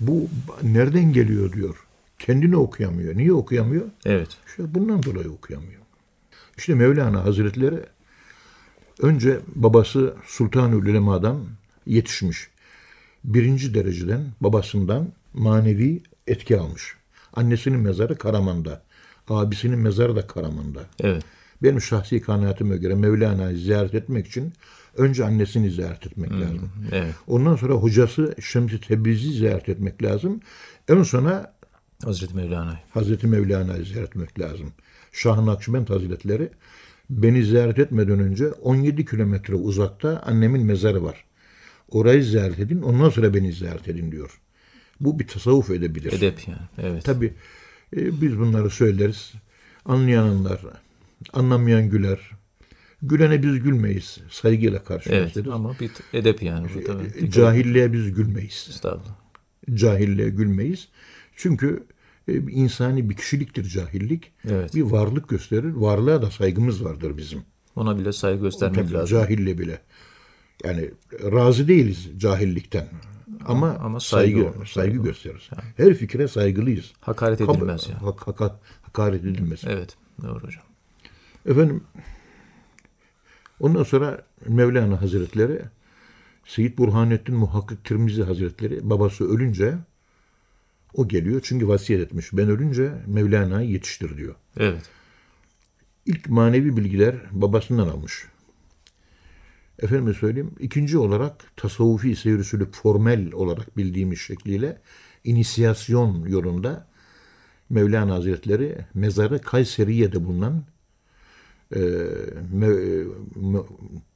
Bu 0.00 0.28
nereden 0.62 1.12
geliyor 1.12 1.52
diyor. 1.52 1.76
Kendini 2.18 2.56
okuyamıyor. 2.56 3.16
Niye 3.16 3.32
okuyamıyor? 3.32 3.84
Evet. 4.04 4.28
İşte 4.46 4.74
bundan 4.74 5.02
dolayı 5.02 5.30
okuyamıyor. 5.30 5.80
İşte 6.58 6.74
Mevlana 6.74 7.24
Hazretleri 7.24 7.80
önce 9.02 9.40
babası 9.54 10.14
Sultan-ı 10.26 10.76
Ulema'dan 10.76 11.40
yetişmiş. 11.86 12.50
Birinci 13.24 13.74
dereceden 13.74 14.20
babasından 14.40 15.08
manevi 15.34 16.02
etki 16.26 16.58
almış. 16.58 16.96
Annesinin 17.32 17.80
mezarı 17.80 18.18
Karaman'da. 18.18 18.82
Abisinin 19.28 19.78
mezarı 19.78 20.16
da 20.16 20.26
Karaman'da. 20.26 20.80
Evet. 21.00 21.22
Benim 21.62 21.80
şahsi 21.80 22.20
kanaatime 22.20 22.76
göre 22.76 22.94
Mevlana'yı 22.94 23.56
ziyaret 23.56 23.94
etmek 23.94 24.26
için 24.26 24.52
önce 24.96 25.24
annesini 25.24 25.70
ziyaret 25.70 26.06
etmek 26.06 26.32
lazım. 26.32 26.70
Evet. 26.92 27.14
Ondan 27.26 27.56
sonra 27.56 27.74
hocası 27.74 28.34
Şems-i 28.40 28.80
Tebriz'i 28.80 29.32
ziyaret 29.32 29.68
etmek 29.68 30.02
lazım. 30.02 30.40
En 30.88 31.02
sonra 31.02 31.54
Hazreti 32.04 32.36
Mevlana. 32.36 32.80
Hazreti 32.90 33.26
Mevlana'yı 33.26 33.84
ziyaret 33.84 34.08
etmek 34.08 34.40
lazım. 34.40 34.72
Şah-ı 35.12 35.46
Nakşibend 35.46 35.88
Hazretleri 35.88 36.48
beni 37.10 37.44
ziyaret 37.44 37.78
etmeden 37.78 38.20
önce 38.20 38.48
17 38.48 39.04
kilometre 39.04 39.54
uzakta 39.54 40.22
annemin 40.26 40.66
mezarı 40.66 41.02
var. 41.02 41.24
Orayı 41.90 42.24
ziyaret 42.24 42.58
edin, 42.58 42.82
ondan 42.82 43.10
sonra 43.10 43.34
beni 43.34 43.52
ziyaret 43.52 43.88
edin 43.88 44.12
diyor. 44.12 44.40
Bu 45.00 45.18
bir 45.18 45.26
tasavvuf 45.26 45.70
edebilir. 45.70 46.12
Edep 46.12 46.48
yani. 46.48 46.58
Evet. 46.78 47.04
Tabi 47.04 47.34
biz 47.92 48.38
bunları 48.38 48.70
söyleriz. 48.70 49.32
Anlayanlar, 49.84 50.60
anlamayan 51.32 51.90
güler. 51.90 52.30
Gülene 53.02 53.42
biz 53.42 53.62
gülmeyiz. 53.62 54.18
Saygıyla 54.30 54.76
Evet. 54.78 54.88
karşılarız. 54.88 55.48
Ama 55.48 55.74
bir 55.80 55.90
edep 56.12 56.42
yani 56.42 56.68
bu 56.74 56.84
tabii. 56.84 57.30
Cahilliğe 57.30 57.92
biz 57.92 58.14
gülmeyiz. 58.14 58.66
Estağfurullah. 58.70 59.14
Cahilliğe 59.74 60.28
gülmeyiz. 60.30 60.88
Çünkü 61.36 61.84
e, 62.28 62.36
insani 62.36 63.10
bir 63.10 63.16
kişiliktir 63.16 63.64
cahillik. 63.64 64.32
Evet. 64.48 64.74
Bir 64.74 64.82
varlık 64.82 65.28
gösterir. 65.28 65.72
Varlığa 65.72 66.22
da 66.22 66.30
saygımız 66.30 66.84
vardır 66.84 67.16
bizim. 67.16 67.42
Ona 67.76 67.98
bile 67.98 68.12
saygı 68.12 68.42
göstermek 68.42 68.76
Tabii, 68.84 68.92
lazım. 68.92 69.18
Cahille 69.18 69.58
bile. 69.58 69.78
Yani 70.64 70.90
razı 71.22 71.68
değiliz 71.68 72.08
cahillikten. 72.16 72.88
Ama, 73.46 73.70
ama 73.70 74.00
saygı 74.00 74.38
saygı, 74.40 74.58
olur, 74.58 74.66
saygı, 74.66 74.98
olur. 75.00 75.08
gösteririz. 75.08 75.50
Her 75.76 75.94
fikre 75.94 76.28
saygılıyız. 76.28 76.92
Hakaret 77.00 77.40
Kab- 77.40 77.56
edilmez 77.56 77.88
ya. 77.88 78.02
hak- 78.02 78.20
haka- 78.28 78.56
hakaret 78.82 79.24
edilmez. 79.24 79.60
Evet. 79.66 79.96
Doğru 80.22 80.44
hocam. 80.44 80.62
Efendim 81.46 81.84
ondan 83.60 83.82
sonra 83.82 84.24
Mevlana 84.48 85.02
Hazretleri 85.02 85.62
Seyyid 86.46 86.78
Burhanettin 86.78 87.34
Muhakkik 87.34 87.84
Tirmizi 87.84 88.22
Hazretleri 88.22 88.90
babası 88.90 89.24
ölünce 89.24 89.74
o 90.94 91.08
geliyor 91.08 91.40
çünkü 91.44 91.68
vasiyet 91.68 92.02
etmiş. 92.02 92.32
Ben 92.32 92.48
ölünce 92.48 92.92
Mevlana'yı 93.06 93.70
yetiştir 93.70 94.16
diyor. 94.16 94.34
Evet. 94.56 94.82
İlk 96.06 96.28
manevi 96.28 96.76
bilgiler 96.76 97.16
babasından 97.30 97.88
almış. 97.88 98.26
Efendime 99.78 100.14
söyleyeyim. 100.14 100.54
ikinci 100.60 100.98
olarak 100.98 101.56
tasavvufi 101.56 102.16
seyir 102.16 102.38
usulü 102.38 102.70
formel 102.70 103.32
olarak 103.32 103.76
bildiğimiz 103.76 104.18
şekliyle 104.18 104.78
inisiyasyon 105.24 106.26
yolunda 106.26 106.86
Mevlana 107.70 108.14
Hazretleri 108.14 108.78
mezarı 108.94 109.40
Kayseriye'de 109.40 110.24
bulunan 110.24 110.64
e, 111.74 111.78
me- 112.54 113.04
mu- 113.34 113.66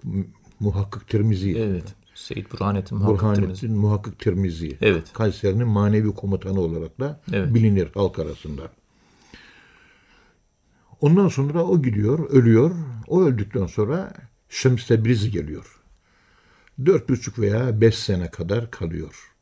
mu- 0.02 0.26
Muhakkik 0.61 1.08
Tirmizi, 1.08 1.58
Evet. 1.58 1.94
Seyyid 2.14 2.46
Burhanettin 2.52 2.99
Muhakkak 2.99 3.23
Burhanettin 3.37 3.73
Muhakkik 3.73 4.18
Tirmizi, 4.18 4.78
Evet. 4.80 5.12
Kayseri'nin 5.12 5.66
manevi 5.68 6.11
komutanı 6.14 6.61
olarak 6.61 7.00
da 7.00 7.20
Evet. 7.32 7.54
bilinir 7.54 7.88
halk 7.94 8.18
arasında. 8.18 8.62
Ondan 11.00 11.28
sonra 11.28 11.64
o 11.64 11.82
gidiyor, 11.82 12.30
ölüyor. 12.30 12.70
O 13.08 13.23
öldükten 13.23 13.66
sonra 13.66 14.12
Şems 14.49 14.87
Tebrizi 14.87 15.30
geliyor. 15.30 15.80
Dört 16.87 17.08
buçuk 17.08 17.38
veya 17.38 17.80
beş 17.80 17.94
sene 17.94 18.30
kadar 18.30 18.70
kalıyor. 18.70 19.32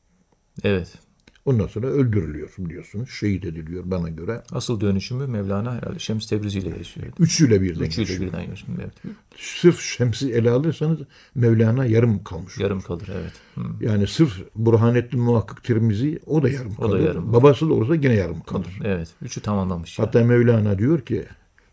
Evet. 0.63 0.99
Ondan 1.45 1.67
sonra 1.67 1.87
öldürülüyor 1.87 2.51
biliyorsunuz. 2.59 3.11
Şehit 3.11 3.45
ediliyor 3.45 3.83
bana 3.87 4.09
göre. 4.09 4.43
Asıl 4.53 4.81
dönüşümü 4.81 5.27
Mevlana 5.27 5.75
herhalde 5.75 5.99
Şems 5.99 6.27
Tebrizi 6.29 6.59
ile 6.59 6.79
yaşıyor. 6.79 7.07
Üçüyle 7.19 7.63
birden 7.63 7.85
Üçüyle 7.85 8.13
geçiyor. 8.13 8.21
birden 8.33 8.41
yaşıyor. 8.51 8.79
Evet. 8.83 8.93
Sırf 9.37 9.81
Şems'i 9.81 10.33
ele 10.33 10.51
alırsanız 10.51 10.99
Mevlana 11.35 11.87
yarım 11.87 12.25
kalmış. 12.25 12.59
Yarım 12.59 12.81
kalır 12.81 13.09
evet. 13.15 13.33
Hı. 13.55 13.61
Yani 13.81 14.07
sırf 14.07 14.33
Burhanettin 14.57 15.21
Muhakkak 15.21 15.65
Tirmizi 15.65 16.21
o 16.27 16.43
da 16.43 16.49
yarım 16.49 16.73
O 16.79 16.83
da 16.83 16.87
kalır. 16.87 17.01
yarım. 17.01 17.33
Babası 17.33 17.69
da 17.69 17.75
olsa 17.75 17.97
gene 17.97 18.15
yarım 18.15 18.41
kalır. 18.41 18.79
Evet. 18.85 19.09
Üçü 19.23 19.41
tamamlamış. 19.41 19.99
yani. 19.99 20.07
Hatta 20.07 20.25
Mevlana 20.25 20.79
diyor 20.79 21.01
ki 21.01 21.25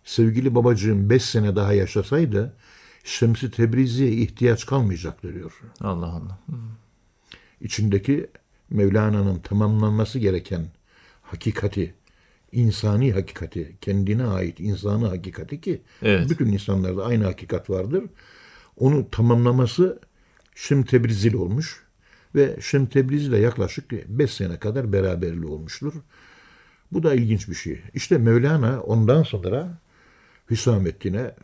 sevgili 0.04 0.56
babacığım 0.56 1.10
beş 1.10 1.24
sene 1.24 1.56
daha 1.56 1.74
yaşasaydı 1.74 2.54
Şems-i 3.04 3.52
Tebrizi'ye 3.52 4.12
ihtiyaç 4.12 4.66
kalmayacaktı 4.66 5.34
diyor. 5.34 5.62
Allah 5.82 6.06
Allah. 6.06 6.40
Hı. 6.50 6.56
İçindeki 7.62 8.28
Mevlana'nın 8.70 9.40
tamamlanması 9.40 10.20
gereken 10.20 10.66
hakikati, 11.22 11.94
insani 12.52 13.14
hakikati, 13.14 13.76
kendine 13.82 14.26
ait 14.26 14.60
insani 14.60 15.08
hakikati 15.08 15.62
ki 15.62 15.82
Evet. 16.02 16.30
bütün 16.30 16.46
insanlarda 16.46 17.06
aynı 17.06 17.24
hakikat 17.24 17.70
vardır. 17.70 18.04
Onu 18.78 19.10
tamamlaması 19.12 20.00
Şem 20.56 20.84
Tebrizili 20.84 21.38
olmuş 21.38 21.84
ve 22.36 22.58
Şem 22.62 22.86
Tebrizi 22.86 23.28
ile 23.28 23.38
yaklaşık 23.38 23.92
5 23.92 24.32
sene 24.32 24.60
kadar 24.60 24.94
beraberli 24.94 25.46
olmuştur. 25.46 25.94
Bu 26.92 27.04
da 27.04 27.16
ilginç 27.16 27.50
bir 27.50 27.56
şey. 27.56 27.82
İşte 27.94 28.18
Mevlana 28.18 28.82
ondan 28.82 29.24
sonra 29.24 29.78
Hüsamettin'e 30.50 31.36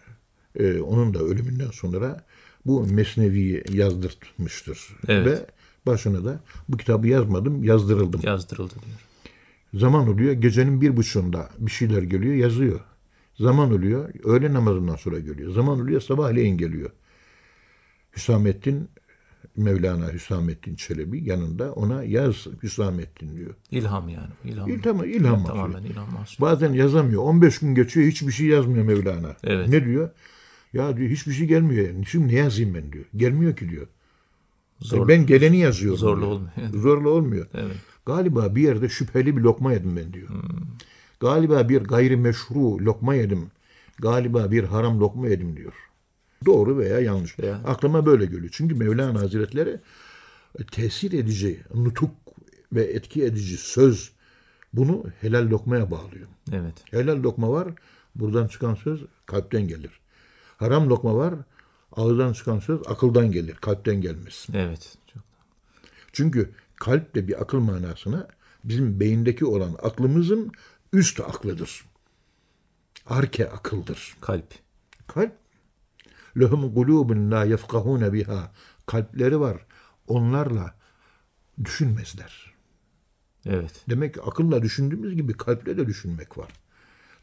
e, 0.59 0.79
onun 0.79 1.13
da 1.13 1.19
ölümünden 1.19 1.71
sonra 1.71 2.23
bu 2.65 2.87
Mesnevi'yi 2.87 3.63
yazdırtmıştır. 3.71 4.79
Evet. 5.07 5.27
Ve 5.27 5.45
başına 5.87 6.25
da 6.25 6.39
bu 6.69 6.77
kitabı 6.77 7.07
yazmadım, 7.07 7.63
yazdırıldım. 7.63 8.21
Yazdırıldı 8.23 8.73
diyor. 8.73 8.99
Zaman 9.73 10.07
oluyor, 10.07 10.33
gecenin 10.33 10.81
bir 10.81 10.97
buçuğunda 10.97 11.49
bir 11.59 11.71
şeyler 11.71 12.01
geliyor, 12.01 12.35
yazıyor. 12.35 12.79
Zaman 13.39 13.73
oluyor, 13.73 14.09
öğle 14.23 14.53
namazından 14.53 14.95
sonra 14.95 15.19
geliyor. 15.19 15.51
Zaman 15.51 15.81
oluyor, 15.81 16.01
sabahleyin 16.01 16.57
geliyor. 16.57 16.89
Hüsamettin, 18.15 18.89
Mevlana 19.57 20.13
Hüsamettin 20.13 20.75
Çelebi 20.75 21.29
yanında 21.29 21.73
ona 21.73 22.03
yaz 22.03 22.47
Hüsamettin 22.63 23.37
diyor. 23.37 23.53
İlham 23.71 24.09
yani. 24.09 24.29
İlham. 24.43 24.69
İl, 24.69 24.81
tamam, 24.81 25.05
ilham 25.05 25.41
mahsulü. 25.41 25.47
Tamamen 25.47 25.83
ilham 25.83 26.13
mahsulü. 26.13 26.41
Bazen 26.41 26.73
yazamıyor. 26.73 27.21
15 27.23 27.59
gün 27.59 27.75
geçiyor, 27.75 28.07
hiçbir 28.07 28.31
şey 28.31 28.47
yazmıyor 28.47 28.85
Mevlana. 28.85 29.35
Evet. 29.43 29.69
Ne 29.69 29.85
diyor? 29.85 30.09
Ya 30.73 30.97
diyor 30.97 31.09
hiçbir 31.09 31.33
şey 31.33 31.47
gelmiyor. 31.47 31.87
Yani. 31.87 32.05
Şimdi 32.05 32.27
ne 32.27 32.39
yazayım 32.39 32.73
ben 32.73 32.91
diyor. 32.91 33.05
Gelmiyor 33.15 33.55
ki 33.55 33.69
diyor. 33.69 33.87
Zor- 34.81 35.07
ben 35.07 35.25
geleni 35.25 35.57
yazıyorum. 35.57 35.99
zorla 35.99 36.21
diyor. 36.21 36.31
olmuyor. 36.31 36.73
Zorla 36.81 37.09
olmuyor. 37.09 37.47
Evet. 37.53 37.75
Galiba 38.05 38.55
bir 38.55 38.61
yerde 38.61 38.89
şüpheli 38.89 39.37
bir 39.37 39.41
lokma 39.41 39.73
yedim 39.73 39.95
ben 39.97 40.13
diyor. 40.13 40.29
Galiba 41.19 41.69
bir 41.69 41.81
gayri 41.81 42.17
meşru 42.17 42.85
lokma 42.85 43.15
yedim. 43.15 43.47
Galiba 43.99 44.51
bir 44.51 44.63
haram 44.63 44.99
lokma 44.99 45.27
yedim 45.27 45.57
diyor. 45.57 45.73
Doğru 46.45 46.77
veya 46.77 46.99
yanlış. 46.99 47.39
Veya- 47.39 47.61
Aklıma 47.65 48.05
böyle 48.05 48.25
geliyor. 48.25 48.49
Çünkü 48.51 48.75
Mevlana 48.75 49.19
Hazretleri 49.21 49.79
e, 50.59 50.63
tesir 50.63 51.11
edici, 51.13 51.59
nutuk 51.75 52.11
ve 52.73 52.83
etki 52.83 53.23
edici 53.23 53.57
söz 53.57 54.11
bunu 54.73 55.03
helal 55.21 55.49
lokmaya 55.49 55.91
bağlıyor. 55.91 56.27
Evet. 56.53 56.73
Helal 56.91 57.23
lokma 57.23 57.51
var, 57.51 57.67
buradan 58.15 58.47
çıkan 58.47 58.75
söz 58.75 58.99
kalpten 59.25 59.67
gelir. 59.67 59.91
Haram 60.57 60.89
lokma 60.89 61.15
var, 61.15 61.33
ağızdan 61.91 62.33
çıkan 62.33 62.59
söz 62.59 62.79
akıldan 62.87 63.31
gelir, 63.31 63.55
kalpten 63.55 64.01
gelmez. 64.01 64.47
Evet. 64.53 64.97
Çok. 65.13 65.23
Çünkü 66.13 66.51
kalp 66.75 67.15
de 67.15 67.27
bir 67.27 67.41
akıl 67.41 67.59
manasına 67.59 68.27
bizim 68.63 68.99
beyindeki 68.99 69.45
olan 69.45 69.75
aklımızın 69.81 70.51
üst 70.93 71.19
aklıdır. 71.19 71.85
Arke 73.05 73.49
akıldır. 73.49 74.17
Kalp. 74.21 74.53
Kalp 75.07 75.31
lehum 76.39 76.73
kulubun 76.73 77.31
la 77.31 77.43
yefkahune 77.43 78.13
biha 78.13 78.51
kalpleri 78.85 79.39
var. 79.39 79.65
Onlarla 80.07 80.75
düşünmezler. 81.63 82.53
Evet. 83.45 83.83
Demek 83.89 84.13
ki 84.13 84.21
akılla 84.21 84.61
düşündüğümüz 84.61 85.15
gibi 85.15 85.33
kalple 85.33 85.77
de 85.77 85.87
düşünmek 85.87 86.37
var. 86.37 86.49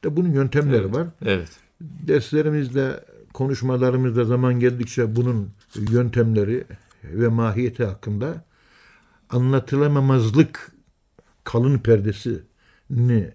De 0.04 0.16
bunun 0.16 0.32
yöntemleri 0.32 0.92
var. 0.92 1.08
Evet. 1.24 1.50
Derslerimizde, 1.80 3.04
konuşmalarımızda 3.34 4.24
zaman 4.24 4.60
geldikçe 4.60 5.16
bunun 5.16 5.50
yöntemleri 5.90 6.64
ve 7.04 7.28
mahiyeti 7.28 7.84
hakkında 7.84 8.44
anlatılamamazlık 9.30 10.72
kalın 11.44 11.78
perdesini 11.78 13.30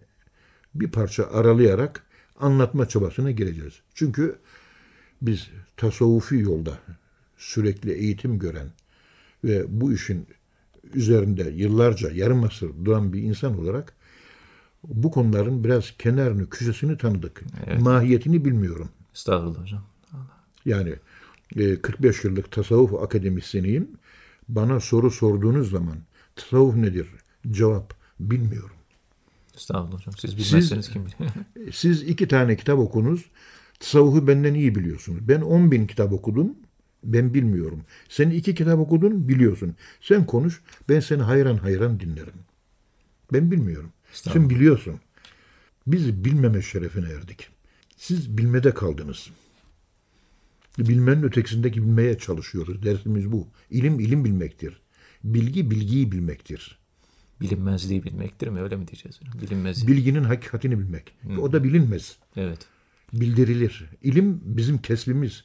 bir 0.76 0.92
parça 0.92 1.28
aralayarak 1.28 2.04
anlatma 2.40 2.88
çabasına 2.88 3.32
gireceğiz. 3.32 3.74
Çünkü 3.94 4.36
biz 5.22 5.48
tasavvufi 5.78 6.36
yolda 6.36 6.80
sürekli 7.38 7.92
eğitim 7.92 8.40
gören 8.40 8.68
ve 9.44 9.82
bu 9.82 9.94
işin 9.94 10.28
üzerinde 10.94 11.44
yıllarca 11.44 12.12
yarım 12.12 12.44
asır 12.44 12.72
duran 12.86 13.14
bir 13.14 13.22
insan 13.22 13.60
olarak 13.60 13.94
bu 14.84 15.12
konuların 15.12 15.64
biraz 15.64 15.98
kenarını, 15.98 16.50
köşesini 16.50 16.98
tanıdık. 16.98 17.44
Mahiyetini 17.80 18.46
bilmiyorum. 18.46 18.90
Estağfurullah 19.18 19.62
hocam. 19.62 19.82
Yani 20.66 20.96
e, 21.56 21.82
45 21.82 22.24
yıllık 22.24 22.52
tasavvuf 22.52 22.94
akademisyeniyim. 22.94 23.92
Bana 24.50 24.80
soru 24.80 25.12
sorduğunuz 25.12 25.72
zaman 25.72 25.98
tasavvuf 26.36 26.76
nedir? 26.76 27.08
Cevap 27.52 27.94
bilmiyorum. 28.20 28.76
Estağfurullah 29.56 29.98
hocam. 29.98 30.14
Siz 30.18 30.38
bilmezseniz 30.38 30.90
kim 30.90 31.06
bilir? 31.06 31.72
Siz 31.74 32.04
iki 32.04 32.28
tane 32.28 32.58
kitap 32.58 32.80
okunuz. 32.80 33.26
Tasavvufu 33.80 34.28
benden 34.28 34.54
iyi 34.54 34.76
biliyorsunuz. 34.76 35.28
Ben 35.28 35.42
10 35.42 35.72
bin 35.72 35.88
kitap 35.88 36.14
okudum. 36.14 36.56
Ben 37.04 37.34
bilmiyorum. 37.34 37.84
Sen 38.10 38.30
iki 38.30 38.56
kitap 38.56 38.80
okudun 38.80 39.28
biliyorsun. 39.30 39.76
Sen 40.02 40.26
konuş. 40.26 40.62
Ben 40.90 41.00
seni 41.00 41.22
hayran 41.22 41.58
hayran 41.58 42.00
dinlerim. 42.00 42.40
Ben 43.34 43.52
bilmiyorum. 43.52 43.90
Sen 44.12 44.50
biliyorsun. 44.50 45.00
Biz 45.88 46.26
bilmeme 46.26 46.62
şerefine 46.62 47.10
erdik. 47.10 47.57
Siz 47.98 48.38
bilmede 48.38 48.74
kaldınız. 48.74 49.30
Bilmenin 50.80 51.24
ötekisindeki 51.24 51.82
bilmeye 51.82 52.18
çalışıyoruz. 52.18 52.84
Dersimiz 52.84 53.32
bu. 53.32 53.48
İlim 53.70 54.00
ilim 54.00 54.26
bilmektir. 54.26 54.82
Bilgi 55.24 55.72
bilgiyi 55.72 56.12
bilmektir. 56.12 56.78
Bilinmezliği 57.42 58.04
bilmektir 58.04 58.48
mi? 58.48 58.62
Öyle 58.62 58.76
mi 58.76 58.88
diyeceğiz? 58.88 59.20
Bilinmezliği. 59.42 59.88
Bilginin 59.88 60.24
hakikatini 60.24 60.80
bilmek. 60.80 61.14
O 61.40 61.52
da 61.52 61.64
bilinmez. 61.64 62.18
Evet. 62.36 62.60
Bildirilir. 63.14 63.86
İlim 64.04 64.42
bizim 64.44 64.78
kesbimiz. 64.78 65.44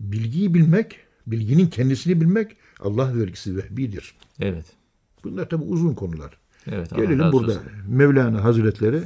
Bilgiyi 0.00 0.54
bilmek, 0.54 1.00
bilginin 1.26 1.66
kendisini 1.66 2.20
bilmek 2.20 2.56
Allah 2.80 3.18
vergisi 3.18 3.56
vehbidir. 3.56 4.14
Evet. 4.40 4.66
Bunlar 5.24 5.48
tabi 5.48 5.64
uzun 5.64 5.94
konular. 5.94 6.38
Evet. 6.66 6.96
Gelelim 6.96 7.32
burada. 7.32 7.52
olsun. 7.52 7.62
Mevlana 7.88 8.44
Hazretleri 8.44 9.02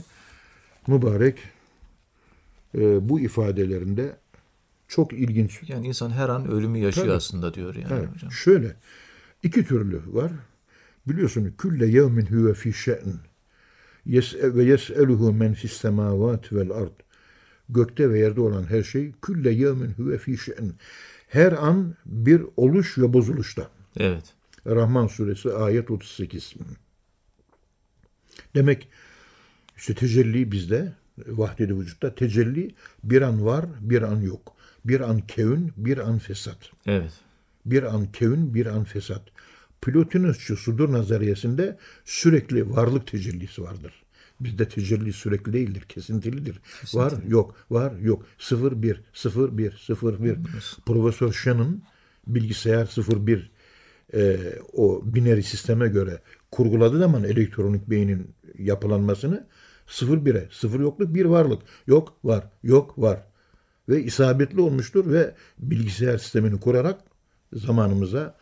mübarek 0.87 1.39
e, 2.75 3.09
bu 3.09 3.21
ifadelerinde 3.21 4.17
çok 4.89 5.13
ilginç. 5.13 5.61
Yani 5.69 5.87
insan 5.87 6.11
her 6.11 6.29
an 6.29 6.51
ölümü 6.51 6.79
yaşıyor 6.79 7.07
Tabii. 7.07 7.17
aslında 7.17 7.55
diyor 7.55 7.75
yani 7.75 7.87
Evet, 7.93 8.09
hocam. 8.15 8.33
şöyle 8.33 8.77
iki 9.43 9.65
türlü 9.67 10.03
var. 10.07 10.33
Biliyorsun 11.07 11.55
külle 11.59 11.87
yevmin 11.87 12.27
huve 12.27 12.55
fi 12.55 12.73
şe'n 12.73 13.15
ve 14.43 14.65
yes'eluhu 14.65 15.33
men 15.33 15.55
fis 15.55 15.73
semavat 15.73 16.53
vel 16.53 16.71
ard. 16.71 16.93
Gökte 17.69 18.11
ve 18.11 18.19
yerde 18.19 18.41
olan 18.41 18.65
her 18.65 18.83
şey 18.83 19.13
külle 19.23 19.51
yevmin 19.51 19.91
huve 19.93 20.19
fi 20.19 20.39
şe'n. 20.39 20.73
Her 21.29 21.53
an 21.53 21.95
bir 22.07 22.43
oluş 22.57 22.99
ve 22.99 23.13
bozuluşta. 23.13 23.71
Evet. 23.97 24.25
Rahman 24.67 25.07
suresi 25.07 25.53
ayet 25.53 25.91
38. 25.91 26.55
Demek 28.55 28.89
işte 29.77 29.95
tecelli 29.95 30.53
bizde 30.53 30.93
vahdedi 31.27 31.79
vücutta 31.79 32.15
tecelli 32.15 32.75
bir 33.05 33.23
an 33.23 33.45
var 33.45 33.65
bir 33.81 34.03
an 34.03 34.21
yok. 34.21 34.57
Bir 34.85 35.01
an 35.01 35.21
kevün 35.21 35.73
bir 35.77 35.99
an 35.99 36.19
fesat. 36.19 36.71
Evet. 36.87 37.13
Bir 37.67 37.83
an 37.83 38.13
kevün 38.13 38.55
bir 38.55 38.67
an 38.67 38.85
fesat. 38.85 39.23
Plotinusçu 39.83 40.57
sudur 40.57 40.93
nazariyesinde 40.93 41.77
sürekli 42.05 42.71
varlık 42.71 43.07
tecellisi 43.07 43.63
vardır. 43.63 43.93
Bizde 44.41 44.69
tecelli 44.69 45.13
sürekli 45.13 45.53
değildir, 45.53 45.83
kesintilidir. 45.89 46.61
Var, 46.95 47.13
yok, 47.29 47.55
var, 47.71 47.93
yok. 47.97 48.27
0, 48.39 48.83
1, 48.83 49.01
0, 49.13 49.59
1, 49.59 49.73
0, 49.73 50.25
1. 50.25 50.37
Profesör 50.87 51.33
Shannon 51.33 51.83
bilgisayar 52.27 52.87
0, 52.87 53.27
1 53.27 53.51
e, 54.15 54.37
o 54.73 55.03
binary 55.05 55.43
sisteme 55.43 55.89
göre 55.89 56.21
kurguladığı 56.51 56.99
zaman 56.99 57.25
elektronik 57.25 57.91
beynin 57.91 58.31
yapılanmasını 58.59 59.47
0, 59.91 60.17
1'e, 60.17 60.49
0 60.51 60.81
yokluk, 60.81 61.15
1 61.15 61.25
varlık. 61.25 61.63
Yok, 61.87 62.17
var, 62.25 62.45
yok, 62.63 62.99
var. 62.99 63.27
Ve 63.89 64.03
isabetli 64.03 64.61
olmuştur 64.61 65.13
ve 65.13 65.35
bilgisayar 65.59 66.19
sistemini 66.19 66.61
kurarak 66.61 67.01
zamanımıza 67.53 68.37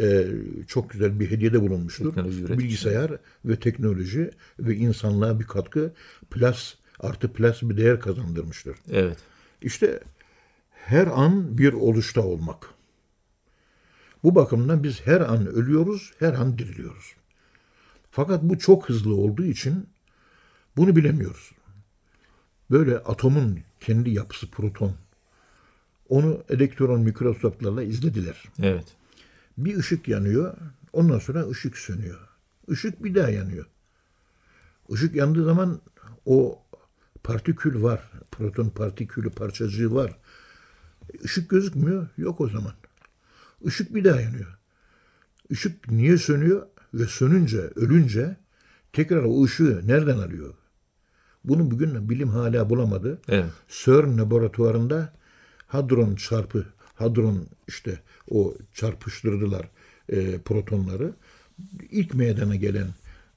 e, 0.00 0.26
çok 0.68 0.90
güzel 0.90 1.20
bir 1.20 1.30
hediyede 1.30 1.60
bulunmuştur. 1.60 2.16
Bilgisayar 2.58 3.10
ve 3.44 3.56
teknoloji 3.56 4.30
ve 4.58 4.76
insanlığa 4.76 5.40
bir 5.40 5.44
katkı 5.44 5.92
plus 6.30 6.74
artı 7.00 7.32
plus 7.32 7.62
bir 7.62 7.76
değer 7.76 8.00
kazandırmıştır. 8.00 8.76
Evet. 8.90 9.18
İşte 9.62 10.00
her 10.70 11.06
an 11.06 11.58
bir 11.58 11.72
oluşta 11.72 12.20
olmak. 12.20 12.68
Bu 14.22 14.34
bakımdan 14.34 14.84
biz 14.84 15.00
her 15.00 15.20
an 15.20 15.46
ölüyoruz, 15.46 16.12
her 16.18 16.32
an 16.32 16.58
diriliyoruz. 16.58 17.14
Fakat 18.10 18.42
bu 18.42 18.58
çok 18.58 18.88
hızlı 18.88 19.14
olduğu 19.14 19.44
için 19.44 19.86
bunu 20.76 20.96
bilemiyoruz. 20.96 21.52
Böyle 22.70 22.98
atomun 22.98 23.58
kendi 23.80 24.10
yapısı 24.10 24.50
proton. 24.50 24.94
Onu 26.08 26.44
elektron 26.48 27.00
mikroskoplarla 27.00 27.82
izlediler. 27.82 28.44
Evet. 28.62 28.84
Bir 29.58 29.76
ışık 29.76 30.08
yanıyor, 30.08 30.56
ondan 30.92 31.18
sonra 31.18 31.48
ışık 31.48 31.76
sönüyor. 31.76 32.28
Işık 32.68 33.04
bir 33.04 33.14
daha 33.14 33.30
yanıyor. 33.30 33.66
Işık 34.88 35.14
yandığı 35.14 35.44
zaman 35.44 35.80
o 36.26 36.62
partikül 37.22 37.82
var. 37.82 38.10
Proton 38.30 38.68
partikülü 38.68 39.30
parçacığı 39.30 39.94
var. 39.94 40.18
Işık 41.24 41.50
gözükmüyor, 41.50 42.08
yok 42.16 42.40
o 42.40 42.48
zaman. 42.48 42.72
Işık 43.64 43.94
bir 43.94 44.04
daha 44.04 44.20
yanıyor. 44.20 44.58
Işık 45.50 45.90
niye 45.90 46.18
sönüyor? 46.18 46.66
Ve 46.94 47.06
sönünce, 47.06 47.60
ölünce 47.60 48.36
tekrar 48.92 49.22
o 49.22 49.44
ışığı 49.44 49.82
nereden 49.84 50.18
alıyor? 50.18 50.54
Bunu 51.44 51.70
bugün 51.70 52.10
bilim 52.10 52.28
hala 52.28 52.70
bulamadı. 52.70 53.18
Evet. 53.28 53.50
CERN 53.68 54.18
laboratuvarında 54.18 55.12
hadron 55.66 56.14
çarpı, 56.14 56.66
hadron 56.94 57.46
işte 57.68 57.98
o 58.30 58.54
çarpıştırdılar 58.74 59.68
e, 60.08 60.38
protonları. 60.38 61.12
İlk 61.90 62.14
meydana 62.14 62.56
gelen 62.56 62.86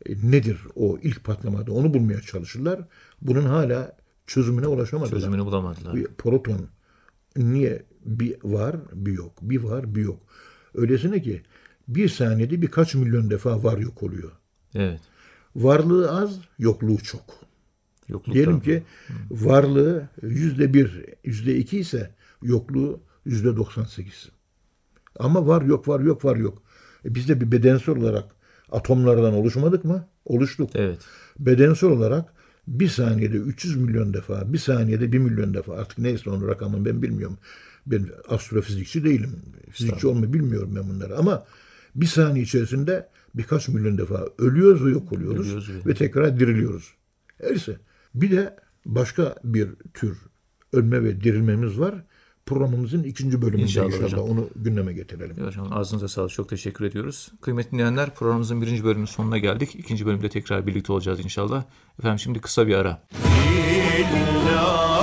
e, 0.05 0.31
nedir 0.31 0.57
o 0.75 0.97
ilk 1.01 1.23
patlamada 1.23 1.71
onu 1.71 1.93
bulmaya 1.93 2.21
çalışırlar. 2.21 2.81
Bunun 3.21 3.45
hala 3.45 3.97
çözümüne 4.27 4.67
ulaşamadılar. 4.67 5.11
Çözümünü 5.11 5.45
bulamadılar. 5.45 5.95
Bir 5.95 6.07
proton 6.17 6.67
niye 7.37 7.83
bir 8.05 8.35
var 8.43 8.75
bir 8.93 9.13
yok, 9.13 9.33
bir 9.41 9.63
var 9.63 9.95
bir 9.95 10.01
yok. 10.01 10.19
Öylesine 10.73 11.21
ki 11.21 11.41
bir 11.87 12.09
saniyede 12.09 12.61
birkaç 12.61 12.95
milyon 12.95 13.29
defa 13.29 13.63
var 13.63 13.77
yok 13.77 14.03
oluyor. 14.03 14.31
Evet. 14.75 14.99
Varlığı 15.55 16.11
az, 16.11 16.39
yokluğu 16.59 16.97
çok. 16.97 17.44
Yokluk 18.07 18.33
Diyelim 18.35 18.59
ki 18.59 18.83
varlığı 19.31 20.09
yüzde 20.21 20.73
bir, 20.73 21.03
yüzde 21.23 21.57
iki 21.57 21.79
ise 21.79 22.11
yokluğu 22.43 22.99
yüzde 23.25 23.55
doksan 23.57 23.83
sekiz. 23.83 24.29
Ama 25.19 25.47
var 25.47 25.61
yok 25.61 25.87
var 25.87 25.99
yok 25.99 26.25
var 26.25 26.35
yok. 26.35 26.63
E 27.05 27.15
biz 27.15 27.29
de 27.29 27.41
bir 27.41 27.51
bedensel 27.51 27.95
olarak 27.97 28.25
atomlardan 28.71 29.33
oluşmadık 29.33 29.85
mı? 29.85 30.07
Oluştuk. 30.25 30.69
Evet. 30.75 30.99
Bedensel 31.39 31.89
olarak 31.89 32.33
bir 32.67 32.87
saniyede 32.87 33.37
300 33.37 33.75
milyon 33.75 34.13
defa, 34.13 34.53
bir 34.53 34.57
saniyede 34.57 35.11
1 35.11 35.17
milyon 35.19 35.53
defa 35.53 35.73
artık 35.75 35.97
neyse 35.97 36.29
onun 36.29 36.47
rakamını 36.47 36.85
ben 36.85 37.01
bilmiyorum. 37.01 37.37
Ben 37.87 38.07
astrofizikçi 38.29 39.03
değilim. 39.03 39.31
Fizikçi 39.71 40.07
olmayı 40.07 40.33
bilmiyorum 40.33 40.73
ben 40.75 40.89
bunları 40.89 41.17
ama 41.17 41.45
bir 41.95 42.05
saniye 42.05 42.43
içerisinde 42.43 43.07
birkaç 43.35 43.67
milyon 43.67 43.97
defa 43.97 44.27
ölüyoruz 44.37 44.85
ve 44.85 44.89
yok 44.89 45.11
oluyoruz 45.13 45.45
Ölüyoruz 45.47 45.69
ve- 45.69 45.89
ve 45.89 45.93
tekrar 45.93 46.39
diriliyoruz. 46.39 46.93
Öyleyse 47.39 47.77
bir 48.15 48.31
de 48.31 48.55
başka 48.85 49.35
bir 49.43 49.69
tür 49.93 50.17
ölme 50.73 51.03
ve 51.03 51.21
dirilmemiz 51.21 51.79
var. 51.79 51.95
Programımızın 52.45 53.03
ikinci 53.03 53.41
bölümünde 53.41 53.61
İnşallah 53.63 53.87
inşallah, 53.87 54.03
hocam. 54.03 54.19
onu 54.19 54.49
gündeme 54.55 54.93
getirelim. 54.93 55.35
Evet 55.39 55.47
Hocam 55.47 55.67
ağzınıza 55.73 56.07
sağlık. 56.07 56.31
Çok 56.31 56.49
teşekkür 56.49 56.85
ediyoruz. 56.85 57.31
Kıymetli 57.41 57.71
dinleyenler 57.71 58.15
programımızın 58.15 58.61
birinci 58.61 58.83
bölümünün 58.83 59.05
sonuna 59.05 59.37
geldik. 59.37 59.75
İkinci 59.75 60.05
bölümde 60.05 60.29
tekrar 60.29 60.67
birlikte 60.67 60.93
olacağız 60.93 61.19
inşallah. 61.19 61.63
Efendim 61.99 62.19
şimdi 62.19 62.39
kısa 62.39 62.67
bir 62.67 62.75
ara. 62.75 63.01
Ah 64.57 64.94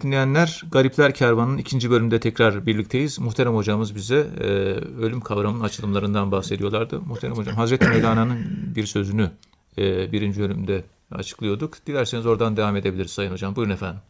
dinleyenler, 0.00 0.62
Garipler 0.72 1.14
Kervanı'nın 1.14 1.58
ikinci 1.58 1.90
bölümünde 1.90 2.20
tekrar 2.20 2.66
birlikteyiz. 2.66 3.18
Muhterem 3.18 3.54
hocamız 3.54 3.94
bize 3.94 4.26
e, 4.40 4.44
ölüm 5.00 5.20
kavramının 5.20 5.64
açılımlarından 5.64 6.32
bahsediyorlardı. 6.32 7.00
Muhterem 7.00 7.36
hocam, 7.36 7.56
Hazreti 7.56 7.88
Mevlana'nın 7.88 8.38
bir 8.76 8.86
sözünü 8.86 9.30
e, 9.78 10.12
birinci 10.12 10.40
bölümde 10.40 10.84
açıklıyorduk. 11.12 11.86
Dilerseniz 11.86 12.26
oradan 12.26 12.56
devam 12.56 12.76
edebiliriz 12.76 13.10
Sayın 13.10 13.32
Hocam. 13.32 13.56
Buyurun 13.56 13.72
efendim. 13.72 14.00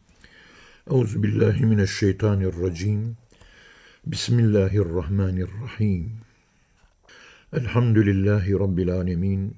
Euzubillahimineşşeytanirracim. 0.91 3.17
Bismillahirrahmanirrahim. 4.07 6.13
Elhamdülillahi 7.53 8.53
Rabbil 8.53 8.93
alemin. 8.93 9.57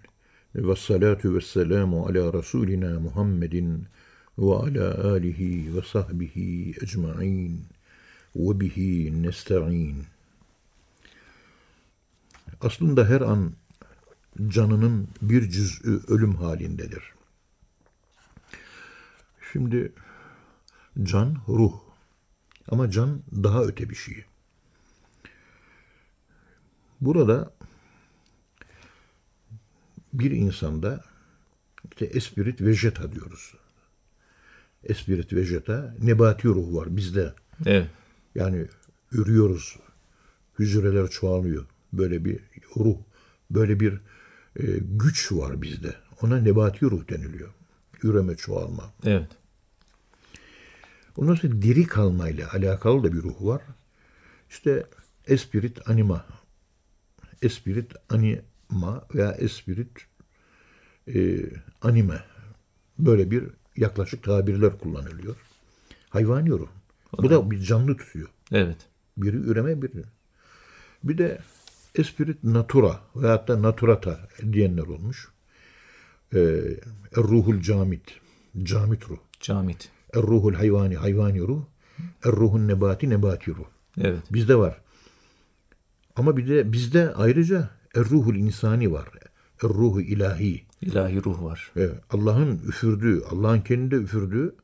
Ve 0.55 0.77
salatu 0.77 1.35
ve 1.35 1.41
selamu 1.41 2.07
ala 2.07 2.33
Resulina 2.33 3.01
Muhammedin 3.01 3.87
ve 5.77 5.83
sahbihi 5.83 6.75
ecma'in 6.83 7.67
ve 8.37 8.61
bihi 8.61 9.23
nesta'in. 9.23 10.05
Aslında 12.61 13.09
her 13.09 13.21
an 13.21 13.53
canının 14.49 15.09
bir 15.23 15.51
cüz'ü 15.51 16.01
ölüm 16.09 16.35
halindedir. 16.35 17.13
Şimdi 19.53 19.93
can 21.03 21.37
ruh 21.49 21.81
ama 22.69 22.91
can 22.91 23.23
daha 23.33 23.63
öte 23.63 23.91
bir 23.91 23.95
şey. 23.95 24.25
Burada 27.01 27.53
bir 30.13 30.31
insanda 30.31 31.05
işte 31.91 32.05
espirit 32.05 32.61
vejeta 32.61 33.13
diyoruz. 33.13 33.55
Espirit 34.85 35.33
vejeta 35.33 35.95
nebati 36.03 36.49
ruh 36.49 36.75
var 36.75 36.97
bizde. 36.97 37.33
Evet. 37.67 37.89
Yani 38.35 38.67
ürüyoruz. 39.13 39.77
Hücreler 40.59 41.09
çoğalıyor. 41.09 41.67
Böyle 41.93 42.25
bir 42.25 42.41
ruh, 42.77 42.97
böyle 43.51 43.81
bir 43.81 43.93
e, 44.57 44.63
güç 44.81 45.33
var 45.33 45.63
bizde. 45.63 45.95
Ona 46.23 46.41
nebati 46.41 46.85
ruh 46.87 47.09
deniliyor. 47.09 47.49
Üreme, 48.03 48.37
çoğalma. 48.37 48.93
Evet. 49.05 49.29
Ondan 51.17 51.35
sonra 51.35 51.63
diri 51.63 51.87
kalmayla 51.87 52.53
alakalı 52.53 53.05
da 53.05 53.13
bir 53.13 53.23
ruh 53.23 53.45
var. 53.45 53.63
İşte 54.51 54.87
espirit 55.27 55.89
anima. 55.89 56.27
Espirit 57.43 57.93
anima 58.09 59.05
veya 59.15 59.33
espirit 59.33 59.91
e, 61.15 61.41
anime. 61.83 62.25
Böyle 62.99 63.31
bir 63.31 63.45
yaklaşık 63.77 64.23
tabirler 64.23 64.79
kullanılıyor. 64.79 65.37
Hayvani 66.09 66.51
ruh. 66.51 66.69
Bu 67.19 67.31
da 67.31 67.51
bir 67.51 67.61
canlı 67.61 67.97
tutuyor. 67.97 68.29
Evet. 68.53 68.77
Biri 69.17 69.37
üreme 69.37 69.83
biri. 69.83 70.05
Bir 71.05 71.19
de 71.19 71.39
espirit 71.95 72.45
natura 72.45 73.01
veyahut 73.17 73.49
da 73.49 73.63
naturata 73.63 74.29
diyenler 74.53 74.83
olmuş. 74.83 75.29
Ee, 76.35 76.61
ruhul 77.17 77.61
camit. 77.61 78.21
Camit 78.63 79.09
ruh. 79.09 79.19
Camit. 79.41 79.91
Er-ruhul 80.15 80.55
hayvani 80.55 80.97
hayvani 80.97 81.41
ruh. 81.41 81.65
Er-ruhun 82.25 82.69
nebati 82.69 83.11
nebati 83.11 83.51
ruh. 83.51 83.67
Evet. 84.01 84.23
Bizde 84.33 84.57
var. 84.57 84.81
Ama 86.17 86.37
bir 86.37 86.49
de 86.49 86.73
bizde 86.73 87.15
ayrıca 87.15 87.71
er-ruhul 87.95 88.37
insani 88.37 88.93
var. 88.93 89.09
Er-ruhu 89.63 90.01
ilahi. 90.01 90.65
İlahi 90.83 91.25
ruh 91.25 91.43
var. 91.43 91.71
Evet, 91.77 91.95
Allah'ın 92.11 92.59
üfürdüğü, 92.69 93.23
Allah'ın 93.31 93.61
kendinde 93.61 93.97
üfürdüğü 93.97 94.55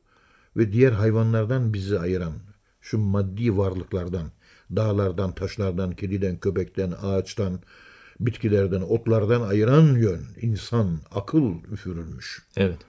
ve 0.57 0.73
diğer 0.73 0.91
hayvanlardan 0.91 1.73
bizi 1.73 1.99
ayıran 1.99 2.33
şu 2.81 2.97
maddi 2.97 3.57
varlıklardan, 3.57 4.31
dağlardan, 4.75 5.35
taşlardan, 5.35 5.91
kediden, 5.91 6.37
köpekten, 6.37 6.93
ağaçtan, 7.01 7.59
bitkilerden, 8.19 8.81
otlardan 8.81 9.41
ayıran 9.41 9.95
yön, 9.95 10.21
insan, 10.41 10.99
akıl 11.11 11.53
üfürülmüş. 11.71 12.43
Evet. 12.57 12.79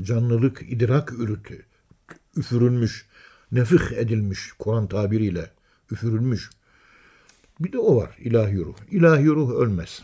Canlılık, 0.00 0.62
idrak 0.68 1.12
ürütü, 1.12 1.64
üfürülmüş, 2.36 3.06
nefih 3.52 3.96
edilmiş 3.96 4.52
Kur'an 4.58 4.86
tabiriyle 4.86 5.50
üfürülmüş. 5.90 6.50
Bir 7.60 7.72
de 7.72 7.78
o 7.78 7.96
var 7.96 8.16
ilahi 8.18 8.56
ruh. 8.56 8.76
İlahi 8.90 9.26
ruh 9.26 9.50
ölmez. 9.50 10.02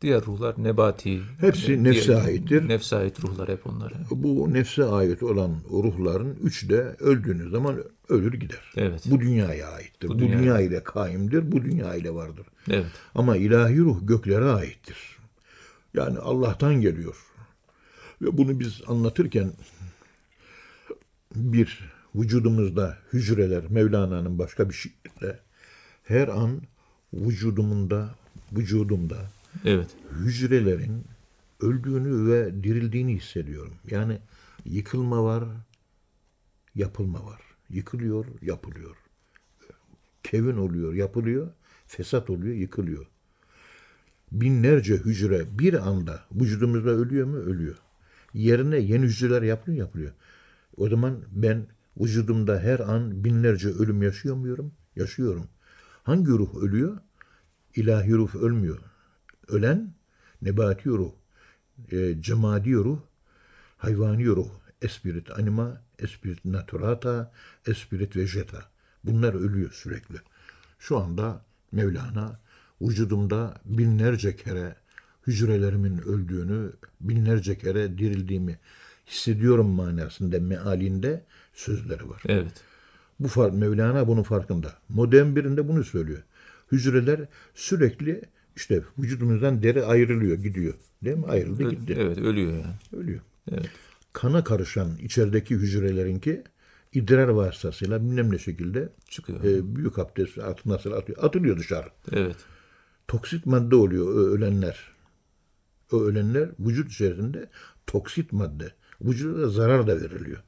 Diğer 0.00 0.26
ruhlar 0.26 0.54
nebati. 0.58 1.20
Hepsi 1.40 1.66
diğer- 1.66 1.84
nefse 1.84 2.16
aittir. 2.16 2.68
Nefse 2.68 2.96
ait 2.96 3.20
ruhlar 3.24 3.48
hep 3.48 3.66
onlar. 3.66 3.92
Bu 4.10 4.52
nefse 4.54 4.84
ait 4.84 5.22
olan 5.22 5.56
ruhların 5.70 6.36
üçü 6.42 6.68
de 6.68 6.80
öldüğünüz 7.00 7.50
zaman 7.50 7.82
ölür 8.08 8.32
gider. 8.34 8.72
Evet. 8.76 9.02
Bu 9.06 9.20
dünyaya 9.20 9.68
aittir. 9.68 10.08
Bu, 10.08 10.18
dünyaya- 10.18 10.38
dünya 10.38 10.60
ile 10.60 10.82
kaimdir. 10.84 11.52
Bu 11.52 11.62
dünya 11.64 11.94
ile 11.94 12.14
vardır. 12.14 12.46
Evet. 12.70 12.86
Ama 13.14 13.36
ilahi 13.36 13.78
ruh 13.78 13.98
göklere 14.02 14.44
aittir. 14.44 14.96
Yani 15.94 16.18
Allah'tan 16.18 16.80
geliyor. 16.80 17.16
Ve 18.22 18.38
bunu 18.38 18.60
biz 18.60 18.80
anlatırken 18.86 19.52
bir 21.34 21.90
vücudumuzda 22.14 22.98
hücreler 23.12 23.64
Mevlana'nın 23.70 24.38
başka 24.38 24.68
bir 24.68 24.74
şiirinde 24.74 25.38
her 26.04 26.28
an 26.28 26.62
vücudumunda 27.14 28.14
vücudumda 28.52 29.16
Evet. 29.64 29.90
hücrelerin 30.10 31.04
öldüğünü 31.60 32.30
ve 32.32 32.64
dirildiğini 32.64 33.16
hissediyorum. 33.16 33.74
Yani 33.90 34.18
yıkılma 34.64 35.24
var, 35.24 35.44
yapılma 36.74 37.26
var. 37.26 37.40
Yıkılıyor, 37.70 38.26
yapılıyor. 38.42 38.96
Kevin 40.22 40.56
oluyor, 40.56 40.94
yapılıyor, 40.94 41.50
fesat 41.86 42.30
oluyor, 42.30 42.54
yıkılıyor. 42.54 43.06
Binlerce 44.32 44.94
hücre 44.94 45.58
bir 45.58 45.88
anda 45.88 46.24
vücudumuzda 46.32 46.90
ölüyor 46.90 47.26
mu? 47.26 47.36
Ölüyor. 47.36 47.76
Yerine 48.34 48.78
yeni 48.78 49.06
hücreler 49.06 49.42
yapılıyor, 49.42 49.78
yapılıyor. 49.78 50.12
O 50.76 50.88
zaman 50.88 51.18
ben 51.32 51.66
vücudumda 52.00 52.60
her 52.60 52.78
an 52.78 53.24
binlerce 53.24 53.68
ölüm 53.68 54.02
yaşıyor 54.02 54.36
muyum? 54.36 54.72
Yaşıyorum. 54.96 55.46
Hangi 56.02 56.28
ruh 56.30 56.54
ölüyor? 56.54 56.98
İlahi 57.74 58.12
ruh 58.12 58.34
ölmüyor. 58.34 58.78
Ölen 59.48 59.90
nebati 60.42 60.88
ruh, 60.88 61.12
e, 61.92 62.14
cemadi 62.20 62.74
ruh, 62.74 62.98
hayvani 63.76 64.26
ruh, 64.26 64.50
espirit 64.82 65.30
anima, 65.30 65.82
espirit 65.98 66.44
naturata, 66.44 67.32
espirit 67.66 68.16
vegeta. 68.16 68.64
Bunlar 69.04 69.34
ölüyor 69.34 69.72
sürekli. 69.72 70.16
Şu 70.78 70.98
anda 70.98 71.44
Mevlana 71.72 72.40
vücudumda 72.80 73.60
binlerce 73.64 74.36
kere 74.36 74.76
hücrelerimin 75.26 75.98
öldüğünü, 75.98 76.72
binlerce 77.00 77.58
kere 77.58 77.98
dirildiğimi 77.98 78.58
hissediyorum 79.06 79.68
manasında 79.68 80.40
mealinde 80.40 81.24
sözleri 81.54 82.10
var. 82.10 82.22
Evet. 82.26 82.64
Bu 83.20 83.28
far, 83.28 83.50
Mevlana 83.50 84.08
bunun 84.08 84.22
farkında. 84.22 84.74
Modern 84.88 85.36
birinde 85.36 85.68
bunu 85.68 85.84
söylüyor. 85.84 86.22
Hücreler 86.72 87.20
sürekli 87.54 88.22
işte 88.58 88.82
vücudumuzdan 88.98 89.62
deri 89.62 89.84
ayrılıyor, 89.84 90.38
gidiyor. 90.38 90.74
Değil 91.04 91.16
mi? 91.16 91.26
Ayrıldı 91.26 91.70
gitti. 91.70 91.96
Evet 91.98 92.18
ölüyor 92.18 92.52
yani. 92.52 93.02
Ölüyor. 93.02 93.20
Evet. 93.52 93.70
Kana 94.12 94.44
karışan 94.44 94.96
içerideki 95.02 95.54
hücrelerinki 95.54 96.44
idrar 96.92 97.28
vasıtasıyla 97.28 98.02
bilmem 98.02 98.32
ne 98.32 98.38
şekilde 98.38 98.88
Çıkıyor. 99.08 99.44
e, 99.44 99.76
büyük 99.76 99.98
abdest 99.98 100.38
at, 100.38 100.66
nasıl 100.66 100.92
atıyor? 100.92 101.24
Atılıyor 101.24 101.58
dışarı. 101.58 101.88
Evet. 102.12 102.36
Toksit 103.08 103.46
madde 103.46 103.76
oluyor 103.76 104.30
ölenler. 104.38 104.92
O 105.92 106.02
ölenler 106.02 106.48
vücut 106.60 106.90
içerisinde 106.92 107.50
toksit 107.86 108.32
madde. 108.32 108.72
Vücuda 109.00 109.42
da 109.42 109.48
zarar 109.48 109.86
da 109.86 110.00
veriliyor. 110.00 110.42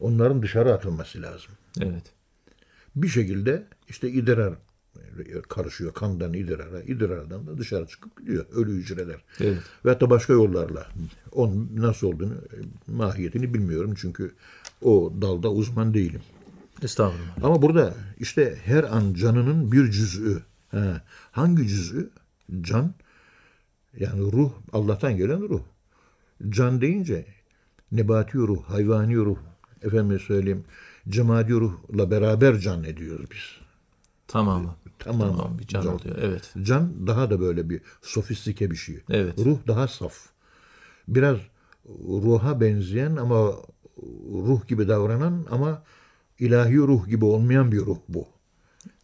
Onların 0.00 0.42
dışarı 0.42 0.72
atılması 0.72 1.22
lazım. 1.22 1.52
Evet. 1.80 2.12
bir 2.96 3.08
şekilde 3.08 3.66
işte 3.88 4.08
idrar 4.10 4.54
karışıyor 5.48 5.94
kandan 5.94 6.34
idrara, 6.34 6.82
idrardan 6.82 7.46
da 7.46 7.58
dışarı 7.58 7.86
çıkıp 7.86 8.18
gidiyor 8.18 8.46
ölü 8.52 8.72
hücreler. 8.72 9.24
Evet. 9.40 9.58
Veyahut 9.84 10.00
da 10.02 10.10
başka 10.10 10.32
yollarla. 10.32 10.86
Onun 11.32 11.70
nasıl 11.76 12.06
olduğunu, 12.06 12.34
e, 12.34 12.58
mahiyetini 12.92 13.54
bilmiyorum 13.54 13.94
çünkü 13.96 14.34
o 14.82 15.12
dalda 15.20 15.50
uzman 15.50 15.94
değilim. 15.94 16.20
Estağfurullah. 16.82 17.44
Ama 17.44 17.62
burada 17.62 17.94
işte 18.18 18.58
her 18.64 18.84
an 18.84 19.14
canının 19.14 19.72
bir 19.72 19.90
cüz'ü. 19.90 20.42
He, 20.70 21.00
hangi 21.32 21.68
cüz'ü? 21.68 22.10
Can, 22.60 22.94
yani 23.98 24.32
ruh, 24.32 24.52
Allah'tan 24.72 25.16
gelen 25.16 25.48
ruh. 25.48 25.62
Can 26.48 26.80
deyince 26.80 27.26
nebati 27.92 28.38
ruh, 28.38 28.64
hayvani 28.64 29.16
ruh, 29.16 29.38
efendim 29.82 30.20
söyleyeyim, 30.20 30.64
cemadi 31.08 31.52
ruhla 31.52 32.10
beraber 32.10 32.58
can 32.58 32.84
ediyoruz 32.84 33.26
biz. 33.30 33.66
Tamamı. 34.28 34.74
Tamam. 34.98 35.36
Tamam 35.36 35.58
bir 35.58 35.66
can, 35.66 35.86
oluyor. 35.86 36.16
Evet. 36.20 36.54
Can 36.62 37.06
daha 37.06 37.30
da 37.30 37.40
böyle 37.40 37.70
bir 37.70 37.80
sofistike 38.02 38.70
bir 38.70 38.76
şey. 38.76 39.00
Evet. 39.10 39.38
Ruh 39.38 39.58
daha 39.66 39.88
saf. 39.88 40.14
Biraz 41.08 41.38
ruha 42.08 42.60
benzeyen 42.60 43.16
ama 43.16 43.52
ruh 44.32 44.66
gibi 44.66 44.88
davranan 44.88 45.46
ama 45.50 45.82
ilahi 46.38 46.76
ruh 46.76 47.08
gibi 47.08 47.24
olmayan 47.24 47.72
bir 47.72 47.80
ruh 47.80 47.98
bu. 48.08 48.26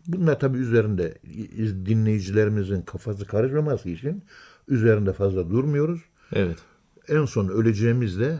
Bunlar 0.06 0.40
tabii 0.40 0.58
üzerinde 0.58 1.18
dinleyicilerimizin 1.86 2.82
kafası 2.82 3.26
karışmaması 3.26 3.88
için 3.88 4.22
üzerinde 4.68 5.12
fazla 5.12 5.50
durmuyoruz. 5.50 6.00
Evet. 6.32 6.58
En 7.08 7.24
son 7.24 7.48
öleceğimizde 7.48 8.38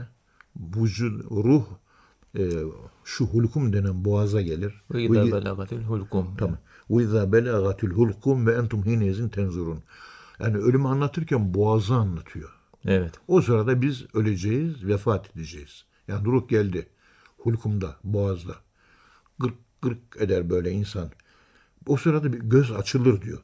vücud, 0.57 1.25
ruh 1.31 1.65
e, 2.39 2.51
şu 3.05 3.27
hulkum 3.27 3.73
denen 3.73 4.05
boğaza 4.05 4.43
gelir. 4.43 4.83
Ve 4.91 5.13
belagatil 5.13 5.83
hulkum. 5.83 6.37
Tamam. 6.39 6.59
Belagatil 7.33 7.91
hulkum 7.91 8.47
ve 8.47 8.55
entum 8.55 8.85
hinezin 8.85 9.29
tenzurun. 9.29 9.83
Yani 10.41 10.57
ölümü 10.57 10.89
anlatırken 10.89 11.55
boğazı 11.55 11.95
anlatıyor. 11.95 12.51
Evet. 12.85 13.15
O 13.29 13.43
sırada 13.43 13.83
biz 13.83 14.15
öleceğiz, 14.15 14.87
vefat 14.87 15.37
edeceğiz. 15.37 15.85
Yani 16.09 16.27
ruh 16.27 16.49
geldi. 16.49 16.89
Hulkumda, 17.39 17.97
boğazda. 18.05 18.57
Gırk 19.39 19.55
gırk 19.83 19.99
eder 20.21 20.51
böyle 20.51 20.71
insan. 20.71 21.11
O 21.87 21.97
sırada 21.97 22.33
bir 22.33 22.39
göz 22.39 22.73
açılır 22.73 23.23
diyor. 23.23 23.39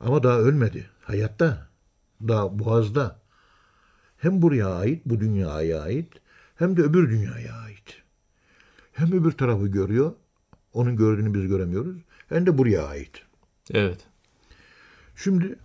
Ama 0.00 0.22
daha 0.22 0.38
ölmedi. 0.38 0.90
Hayatta. 1.02 1.68
Daha 2.28 2.58
boğazda. 2.58 3.20
Hem 4.16 4.42
buraya 4.42 4.68
ait, 4.68 5.02
bu 5.06 5.20
dünyaya 5.20 5.80
ait, 5.80 6.12
hem 6.56 6.76
de 6.76 6.82
öbür 6.82 7.10
dünyaya 7.10 7.54
ait. 7.54 8.02
Hem 8.92 9.12
öbür 9.12 9.32
tarafı 9.32 9.66
görüyor, 9.66 10.12
onun 10.72 10.96
gördüğünü 10.96 11.34
biz 11.34 11.48
göremiyoruz, 11.48 11.96
hem 12.30 12.46
de 12.46 12.58
buraya 12.58 12.86
ait. 12.86 13.22
Evet. 13.70 14.00
Şimdi 15.16 15.58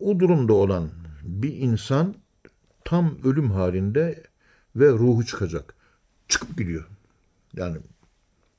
o 0.00 0.20
durumda 0.20 0.52
olan 0.52 0.90
bir 1.22 1.56
insan 1.56 2.14
tam 2.84 3.18
ölüm 3.24 3.50
halinde 3.50 4.22
ve 4.76 4.88
ruhu 4.88 5.26
çıkacak. 5.26 5.74
Çıkıp 6.28 6.58
gidiyor. 6.58 6.86
Yani 7.56 7.78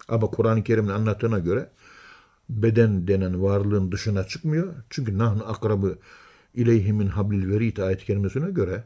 ama 0.07 0.27
Kur'an-ı 0.27 0.63
Kerim'in 0.63 0.89
anlattığına 0.89 1.39
göre 1.39 1.69
beden 2.49 3.07
denen 3.07 3.43
varlığın 3.43 3.91
dışına 3.91 4.23
çıkmıyor. 4.23 4.73
Çünkü 4.89 5.17
nahnu 5.17 5.49
akrabı 5.49 5.97
ileyhimin 6.53 7.07
hablil 7.07 7.49
verit 7.49 7.79
ayet 7.79 8.05
kelimesine 8.05 8.51
göre 8.51 8.83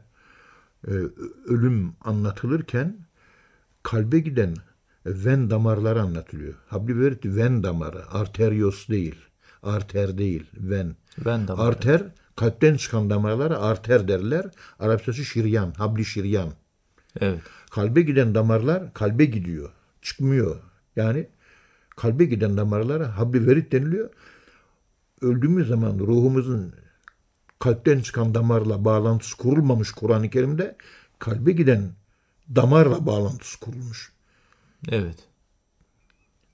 e, 0.86 0.92
ölüm 1.46 1.92
anlatılırken 2.00 2.96
kalbe 3.82 4.18
giden 4.18 4.56
ven 5.08 5.50
damarları 5.50 6.02
anlatılıyor. 6.02 6.54
Habli 6.66 7.00
verit 7.00 7.26
ven 7.26 7.62
damarı, 7.62 8.10
arterios 8.10 8.88
değil, 8.88 9.14
arter 9.62 10.18
değil, 10.18 10.46
ven. 10.54 10.96
Ven 11.18 11.48
damarı. 11.48 11.66
Arter, 11.66 12.02
kalpten 12.36 12.76
çıkan 12.76 13.10
damarlara 13.10 13.58
arter 13.58 14.08
derler. 14.08 14.46
Arapçası 14.78 15.24
şiryan, 15.24 15.72
habli 15.72 16.04
şiryan. 16.04 16.52
Evet. 17.20 17.40
Kalbe 17.70 18.02
giden 18.02 18.34
damarlar 18.34 18.94
kalbe 18.94 19.24
gidiyor. 19.24 19.70
Çıkmıyor. 20.02 20.56
Yani 20.96 21.28
kalbe 21.96 22.24
giden 22.24 22.56
damarlara 22.56 23.18
habli 23.18 23.46
verit 23.46 23.72
deniliyor. 23.72 24.10
Öldüğümüz 25.20 25.68
zaman 25.68 25.98
ruhumuzun 25.98 26.74
kalpten 27.58 28.00
çıkan 28.00 28.34
damarla 28.34 28.84
bağlantısı 28.84 29.36
kurulmamış 29.36 29.92
Kur'an-ı 29.92 30.30
Kerim'de 30.30 30.76
kalbe 31.18 31.52
giden 31.52 31.90
damarla 32.56 33.06
bağlantısı 33.06 33.60
kurulmuş. 33.60 34.12
Evet. 34.88 35.16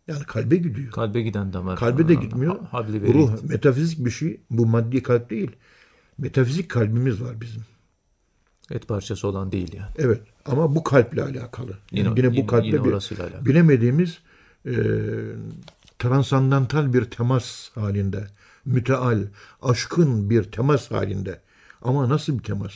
Yani 0.09 0.25
kalbe 0.25 0.57
gidiyor. 0.57 0.91
Kalbe 0.93 1.23
giden 1.23 1.53
damar. 1.53 1.79
Kalbe 1.79 2.09
de 2.09 2.15
gitmiyor. 2.15 2.57
Ha-. 2.71 2.85
Ruh 2.89 3.43
metafizik 3.43 4.05
bir 4.05 4.11
şey. 4.11 4.41
Bu 4.51 4.67
maddi 4.67 5.03
kalp 5.03 5.31
değil. 5.31 5.51
Metafizik 6.19 6.71
kalbimiz 6.71 7.23
var 7.23 7.41
bizim. 7.41 7.63
Et 8.71 8.89
parçası 8.89 9.29
olan 9.29 9.53
değil 9.53 9.73
yani. 9.75 9.91
Evet 9.99 10.21
ama 10.47 10.75
bu 10.75 10.85
kalple 10.85 11.23
alakalı. 11.23 11.71
Yani 11.93 12.09
Yine- 12.09 12.13
yine, 12.17 12.31
bu 12.31 12.35
yine- 12.35 12.47
kalple 12.47 12.67
yine 12.67 12.85
bir 12.85 12.93
alakalı. 12.93 13.47
bilemediğimiz 13.47 14.19
e, 14.67 14.73
transandantal 15.99 16.93
bir 16.93 17.05
temas 17.05 17.71
halinde, 17.75 18.27
müteal, 18.65 19.19
aşkın 19.63 20.31
bir 20.31 20.43
temas 20.45 20.91
halinde. 20.91 21.41
Ama 21.83 22.09
nasıl 22.09 22.39
bir 22.39 22.43
temas? 22.45 22.73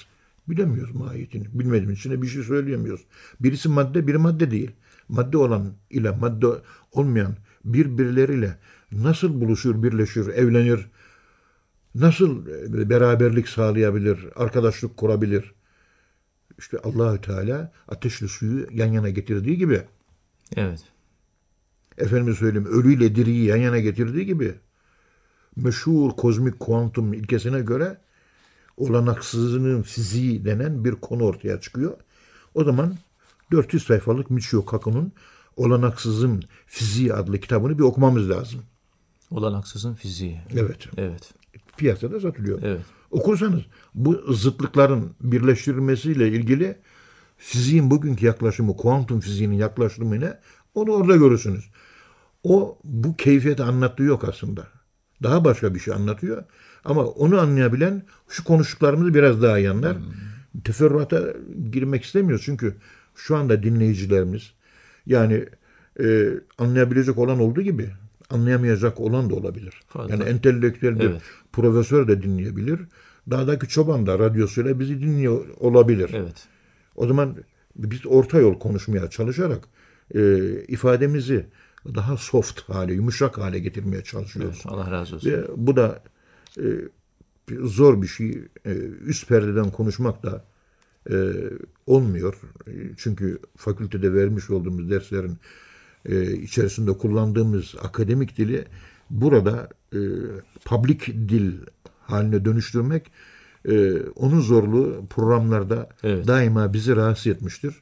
Bilemiyoruz 0.49 0.95
mahiyetini. 0.95 1.47
Bilmediğimiz 1.53 1.99
için 1.99 2.11
de 2.11 2.23
bir 2.23 2.27
şey 2.27 2.43
söyleyemiyoruz. 2.43 3.05
Birisi 3.41 3.69
madde, 3.69 4.07
biri 4.07 4.19
madde 4.19 4.51
değil. 4.51 4.71
Madde 5.09 5.37
olan 5.37 5.73
ile 5.91 6.11
madde 6.11 6.47
olmayan 6.93 7.37
birbirleriyle 7.65 8.59
nasıl 8.93 9.41
buluşur, 9.41 9.83
birleşir, 9.83 10.27
evlenir, 10.27 10.87
nasıl 11.95 12.47
e, 12.47 12.91
beraberlik 12.91 13.49
sağlayabilir, 13.49 14.27
arkadaşlık 14.37 14.97
kurabilir? 14.97 15.55
İşte 16.59 16.79
Allahü 16.79 17.21
Teala 17.21 17.73
ateşli 17.89 18.29
suyu 18.29 18.67
yan 18.71 18.93
yana 18.93 19.09
getirdiği 19.09 19.57
gibi, 19.57 19.83
Evet. 20.57 20.81
efendime 21.99 22.37
söyleyeyim 22.37 22.69
ölüyle 22.73 23.15
diriyi 23.15 23.45
yan 23.45 23.57
yana 23.57 23.79
getirdiği 23.79 24.27
gibi, 24.27 24.55
meşhur 25.57 26.11
kozmik 26.11 26.61
kuantum 26.61 27.13
ilkesine 27.13 27.61
göre 27.61 27.99
olanaksızlığın 28.77 29.83
fiziği 29.83 30.45
denen 30.45 30.85
bir 30.85 30.93
konu 30.93 31.25
ortaya 31.25 31.61
çıkıyor. 31.61 31.97
O 32.55 32.65
zaman 32.65 32.95
400 33.53 33.83
sayfalık 33.83 34.31
Michio 34.31 34.65
Kaku'nun 34.65 35.13
Olanaksızın 35.57 36.43
Fiziği 36.67 37.15
adlı 37.15 37.41
kitabını 37.41 37.79
bir 37.79 37.83
okumamız 37.83 38.31
lazım. 38.31 38.61
Olanaksızın 39.31 39.95
fiziği. 39.95 40.41
Evet. 40.57 40.89
Evet. 40.97 41.35
Piyasada 41.77 42.21
satılıyor. 42.21 42.63
Evet. 42.63 42.81
Okursanız 43.11 43.61
bu 43.95 44.35
zıtlıkların 44.35 45.11
birleştirilmesiyle 45.21 46.29
ilgili 46.29 46.79
fiziğin 47.37 47.91
bugünkü 47.91 48.27
yaklaşımı, 48.27 48.77
kuantum 48.77 49.21
fiziğinin 49.21 49.57
yaklaşımı 49.57 50.21
ne? 50.21 50.39
Onu 50.75 50.91
orada 50.93 51.17
görürsünüz. 51.17 51.71
O 52.43 52.79
bu 52.85 53.17
keyfiyeti 53.17 53.63
anlattığı 53.63 54.03
yok 54.03 54.25
aslında. 54.29 54.67
Daha 55.23 55.45
başka 55.45 55.75
bir 55.75 55.81
şey 55.81 55.95
anlatıyor. 55.95 56.45
Ama 56.85 57.05
onu 57.05 57.41
anlayabilen 57.41 58.03
şu 58.29 58.45
konuştuklarımızı 58.45 59.15
biraz 59.15 59.43
daha 59.43 59.59
iyi 59.59 59.71
anlar. 59.71 59.97
Teferruata 60.65 61.23
girmek 61.71 62.05
istemiyoruz 62.05 62.45
çünkü 62.45 62.77
şu 63.19 63.37
anda 63.37 63.63
dinleyicilerimiz 63.63 64.53
yani 65.07 65.47
e, 66.01 66.31
anlayabilecek 66.59 67.19
olan 67.19 67.41
olduğu 67.41 67.63
gibi 67.63 67.91
anlayamayacak 68.31 69.01
olan 69.01 69.31
da 69.31 69.35
olabilir. 69.35 69.83
Fazla. 69.89 70.15
Yani 70.15 70.25
entelektüel 70.25 70.99
bir 70.99 71.05
Evet. 71.05 71.23
profesör 71.53 72.09
de 72.09 72.23
dinleyebilir. 72.23 72.81
Dağdaki 73.31 73.69
çoban 73.69 74.07
da 74.07 74.19
radyosuyla 74.19 74.81
bizi 74.81 75.01
dinliyor 75.01 75.49
olabilir. 75.57 76.11
Evet. 76.15 76.47
O 76.97 77.07
zaman 77.07 77.37
biz 77.77 78.07
orta 78.07 78.39
yol 78.39 78.59
konuşmaya 78.59 79.11
çalışarak 79.11 79.65
e, 80.15 80.39
ifademizi 80.69 81.47
daha 81.95 82.17
soft 82.17 82.61
hale, 82.61 82.93
yumuşak 82.93 83.39
hale 83.39 83.59
getirmeye 83.59 84.03
çalışıyoruz. 84.03 84.63
Evet. 84.65 84.73
Allah 84.73 84.91
razı 84.91 85.17
olsun. 85.17 85.31
Ve 85.31 85.45
bu 85.57 85.77
da 85.77 86.03
e, 86.59 86.65
zor 87.63 88.03
bir 88.03 88.07
şey. 88.07 88.45
E, 88.65 88.73
üst 89.07 89.29
perdeden 89.29 89.71
konuşmak 89.71 90.23
da 90.23 90.45
e, 91.11 91.33
olmuyor. 91.87 92.35
E, 92.67 92.73
Çünkü 92.97 93.39
fakültede 93.57 94.15
vermiş 94.15 94.51
olduğumuz 94.51 94.91
derslerin 94.91 95.37
e, 96.09 96.33
içerisinde 96.33 96.93
kullandığımız 96.93 97.75
akademik 97.83 98.37
dili 98.39 98.65
burada 99.11 99.69
e, 99.93 99.99
public 100.65 100.99
dil 101.07 101.53
haline 102.01 102.45
dönüştürmek 102.45 103.11
e, 103.69 104.01
onun 104.01 104.41
zorluğu 104.41 105.07
programlarda 105.11 105.89
Evet. 106.03 106.27
daima 106.27 106.73
bizi 106.73 106.97
rahatsız 106.97 107.27
etmiştir. 107.27 107.75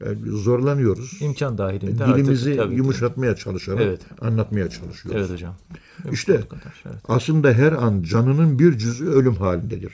E, 0.00 0.06
zorlanıyoruz. 0.26 1.18
İmkan 1.22 1.58
dahilinde 1.58 2.06
Dilimizi 2.06 2.50
artık 2.50 2.62
tabii 2.62 2.70
ki. 2.72 2.76
yumuşatmaya 2.76 3.36
çalışarak 3.36 3.80
Evet. 3.82 4.00
anlatmaya 4.20 4.70
çalışıyoruz. 4.70 5.20
Evet 5.20 5.30
hocam. 5.30 5.56
İşte 6.12 6.40
kadar, 6.40 6.82
Evet. 6.86 6.96
aslında 7.08 7.52
her 7.52 7.72
an 7.72 8.02
canının 8.02 8.58
bir 8.58 8.78
cüzü 8.78 9.06
ölüm 9.06 9.34
halindedir. 9.34 9.92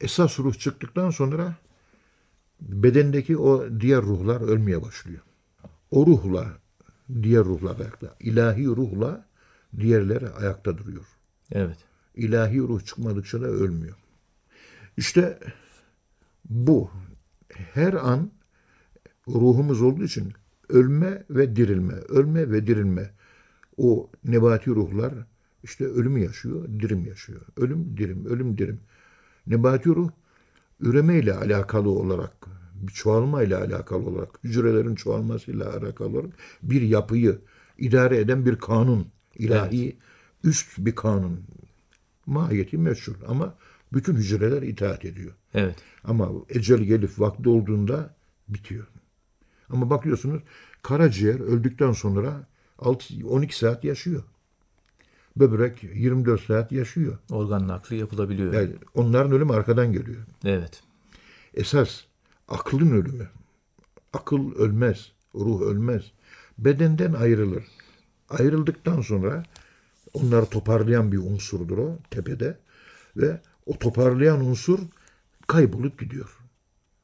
Esas 0.00 0.38
ruh 0.38 0.54
çıktıktan 0.58 1.10
sonra 1.10 1.54
bedendeki 2.60 3.38
o 3.38 3.80
diğer 3.80 4.02
ruhlar 4.02 4.40
ölmeye 4.40 4.82
başlıyor. 4.82 5.20
O 5.90 6.06
ruhla 6.06 6.58
diğer 7.22 7.44
ruhlar 7.44 7.80
ayakta. 7.80 8.16
İlahi 8.20 8.66
ruhla 8.66 9.26
diğerleri 9.78 10.28
ayakta 10.28 10.78
duruyor. 10.78 11.04
Evet. 11.52 11.78
İlahi 12.14 12.58
ruh 12.58 12.84
çıkmadıkça 12.84 13.40
da 13.40 13.46
ölmüyor. 13.46 13.96
İşte 14.96 15.38
bu 16.48 16.90
her 17.50 17.92
an 17.92 18.30
ruhumuz 19.28 19.82
olduğu 19.82 20.04
için 20.04 20.32
ölme 20.68 21.24
ve 21.30 21.56
dirilme, 21.56 21.94
ölme 21.94 22.50
ve 22.50 22.66
dirilme. 22.66 23.10
O 23.76 24.10
nebati 24.24 24.70
ruhlar 24.70 25.14
işte 25.62 25.84
ölümü 25.84 26.20
yaşıyor, 26.20 26.68
dirim 26.80 27.06
yaşıyor. 27.06 27.40
Ölüm, 27.56 27.96
dirim, 27.96 28.26
ölüm, 28.26 28.58
dirim. 28.58 28.80
Nebati 29.46 29.88
ruh 29.88 30.10
üreme 30.80 31.18
ile 31.18 31.34
alakalı 31.34 31.90
olarak, 31.90 32.46
çoğalma 32.94 33.42
ile 33.42 33.56
alakalı 33.56 34.06
olarak, 34.06 34.28
hücrelerin 34.44 34.94
çoğalmasıyla 34.94 35.76
alakalı 35.76 36.08
olarak 36.08 36.30
bir 36.62 36.82
yapıyı 36.82 37.38
idare 37.78 38.18
eden 38.18 38.46
bir 38.46 38.56
kanun, 38.56 39.06
ilahi 39.34 39.96
üst 40.44 40.78
bir 40.78 40.94
kanun. 40.94 41.40
Mahiyeti 42.26 42.78
meşhur 42.78 43.14
ama 43.28 43.54
bütün 43.92 44.14
hücreler 44.14 44.62
itaat 44.62 45.04
ediyor. 45.04 45.32
Evet. 45.54 45.76
Ama 46.04 46.30
ecel 46.48 46.78
gelip 46.78 47.20
vakti 47.20 47.48
olduğunda 47.48 48.14
bitiyor. 48.48 48.86
Ama 49.70 49.90
bakıyorsunuz 49.90 50.42
karaciğer 50.82 51.40
öldükten 51.40 51.92
sonra 51.92 52.46
6, 52.78 53.26
12 53.28 53.56
saat 53.58 53.84
yaşıyor. 53.84 54.22
Böbrek 55.38 55.84
24 55.94 56.40
saat 56.40 56.72
yaşıyor. 56.72 57.18
Organ 57.30 57.68
nakli 57.68 57.96
yapılabiliyor. 57.96 58.52
Yani 58.52 58.72
onların 58.94 59.32
ölümü 59.32 59.52
arkadan 59.52 59.92
geliyor. 59.92 60.22
Evet. 60.44 60.82
Esas 61.54 62.00
aklın 62.48 62.90
ölümü. 62.90 63.28
Akıl 64.12 64.54
ölmez, 64.54 65.12
ruh 65.34 65.60
ölmez. 65.60 66.12
Bedenden 66.58 67.12
ayrılır. 67.12 67.64
Ayrıldıktan 68.30 69.00
sonra 69.00 69.42
onları 70.14 70.46
toparlayan 70.46 71.12
bir 71.12 71.18
unsurdur 71.18 71.78
o 71.78 71.98
tepede 72.10 72.58
ve 73.16 73.40
o 73.66 73.78
toparlayan 73.78 74.44
unsur 74.44 74.78
kaybolup 75.46 75.98
gidiyor. 75.98 76.38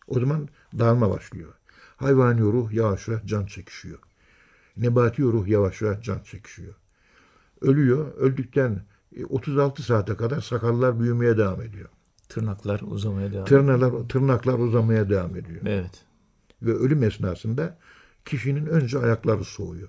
O 0.06 0.20
zaman 0.20 0.48
dağılma 0.78 1.10
başlıyor. 1.10 1.52
Hayvani 1.96 2.40
ruh 2.40 2.72
yavaş 2.72 3.08
yavaş 3.08 3.24
can 3.24 3.46
çekişiyor. 3.46 3.98
Nebati 4.76 5.22
ruh 5.22 5.46
yavaş 5.46 5.82
yavaş 5.82 6.04
can 6.04 6.20
çekişiyor. 6.20 6.74
Ölüyor. 7.64 8.14
Öldükten 8.14 8.82
e, 9.16 9.24
36 9.24 9.82
saate 9.82 10.16
kadar 10.16 10.40
sakallar 10.40 11.00
büyümeye 11.00 11.38
devam 11.38 11.62
ediyor. 11.62 11.88
Tırnaklar 12.28 12.80
uzamaya 12.80 13.32
devam. 13.32 13.44
Tırnaklar, 13.44 14.08
tırnaklar 14.08 14.58
uzamaya 14.58 15.10
devam 15.10 15.36
ediyor. 15.36 15.60
evet. 15.66 16.04
Ve 16.62 16.72
ölüm 16.72 17.02
esnasında 17.02 17.78
kişinin 18.24 18.66
önce 18.66 18.98
ayakları 18.98 19.44
soğuyor. 19.44 19.88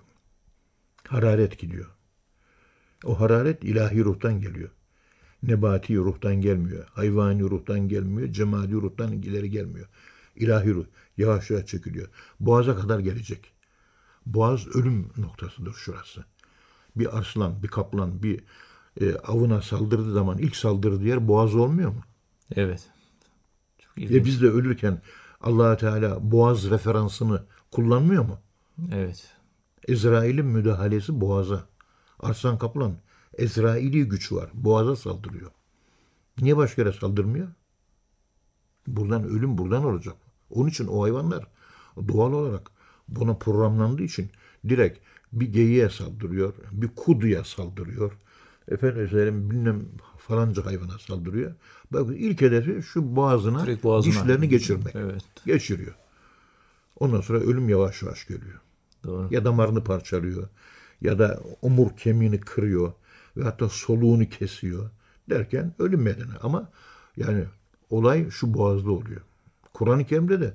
Hararet 1.07 1.59
gidiyor. 1.59 1.85
O 3.05 3.19
hararet 3.19 3.63
ilahi 3.63 4.03
ruhtan 4.03 4.41
geliyor. 4.41 4.69
Nebati 5.43 5.97
ruhtan 5.97 6.35
gelmiyor. 6.35 6.87
Hayvani 6.93 7.43
ruhtan 7.43 7.87
gelmiyor. 7.87 8.29
Cemadi 8.29 8.73
ruhtan 8.73 9.11
ileri 9.11 9.49
gelmiyor. 9.49 9.87
İlahi 10.35 10.73
ruh 10.73 10.85
yavaş 11.17 11.49
yavaş 11.49 11.65
çekiliyor. 11.65 12.07
Boğaza 12.39 12.75
kadar 12.75 12.99
gelecek. 12.99 13.51
Boğaz 14.25 14.67
ölüm 14.75 15.09
noktasıdır 15.17 15.73
şurası. 15.73 16.25
Bir 16.95 17.17
arslan, 17.17 17.63
bir 17.63 17.67
kaplan, 17.67 18.23
bir 18.23 18.43
e, 19.01 19.15
avına 19.15 19.61
saldırdığı 19.61 20.13
zaman 20.13 20.37
ilk 20.37 20.55
saldırdığı 20.55 21.07
yer 21.07 21.27
boğaz 21.27 21.55
olmuyor 21.55 21.89
mu? 21.89 22.01
Evet. 22.55 22.89
Çok 23.79 23.97
ilginç. 23.97 24.11
Ve 24.11 24.25
biz 24.25 24.41
de 24.41 24.47
ölürken 24.47 25.01
allah 25.41 25.77
Teala 25.77 26.31
boğaz 26.31 26.69
referansını 26.69 27.43
kullanmıyor 27.71 28.25
mu? 28.25 28.39
Evet. 28.93 29.31
Ezrail'in 29.87 30.45
müdahalesi 30.45 31.21
boğaza. 31.21 31.67
Arslan 32.19 32.57
Kaplan, 32.57 32.95
Ezrail'i 33.33 34.07
güç 34.07 34.31
var. 34.31 34.49
Boğaza 34.53 34.95
saldırıyor. 34.95 35.51
Niye 36.41 36.57
başka 36.57 36.81
yere 36.81 36.93
saldırmıyor? 36.93 37.47
Buradan 38.87 39.23
ölüm 39.23 39.57
buradan 39.57 39.85
olacak. 39.85 40.15
Onun 40.49 40.69
için 40.69 40.87
o 40.87 41.03
hayvanlar 41.03 41.47
doğal 42.07 42.33
olarak 42.33 42.71
buna 43.07 43.33
programlandığı 43.33 44.03
için 44.03 44.29
direkt 44.69 44.99
bir 45.35 45.53
geyiğe 45.53 45.89
saldırıyor, 45.89 46.53
bir 46.71 46.87
kuduya 46.95 47.43
saldırıyor. 47.43 48.11
Efendim 48.71 49.07
söyleyeyim 49.09 49.51
bilmem 49.51 49.85
falanca 50.17 50.65
hayvana 50.65 50.99
saldırıyor. 50.99 51.53
Bakın 51.91 52.13
ilk 52.13 52.41
hedefi 52.41 52.83
şu 52.83 53.15
boğazına, 53.15 53.65
Direkt 53.65 53.83
boğazına. 53.83 54.13
dişlerini 54.13 54.49
geçirmek. 54.49 54.95
Evet. 54.95 55.23
Geçiriyor. 55.45 55.95
Ondan 56.99 57.21
sonra 57.21 57.39
ölüm 57.39 57.69
yavaş 57.69 58.01
yavaş 58.03 58.27
geliyor 58.27 58.59
Doğru. 59.03 59.27
ya 59.31 59.45
damarını 59.45 59.83
parçalıyor 59.83 60.47
ya 61.01 61.19
da 61.19 61.39
omur 61.61 61.97
kemiğini 61.97 62.39
kırıyor 62.39 62.93
ve 63.37 63.43
hatta 63.43 63.69
soluğunu 63.69 64.29
kesiyor 64.29 64.89
derken 65.29 65.73
ölüm 65.79 66.01
medeni. 66.01 66.31
Ama 66.43 66.69
yani 67.17 67.43
olay 67.89 68.29
şu 68.29 68.53
boğazda 68.53 68.91
oluyor. 68.91 69.21
Kur'an-ı 69.73 70.05
Kerim'de 70.05 70.41
de 70.41 70.53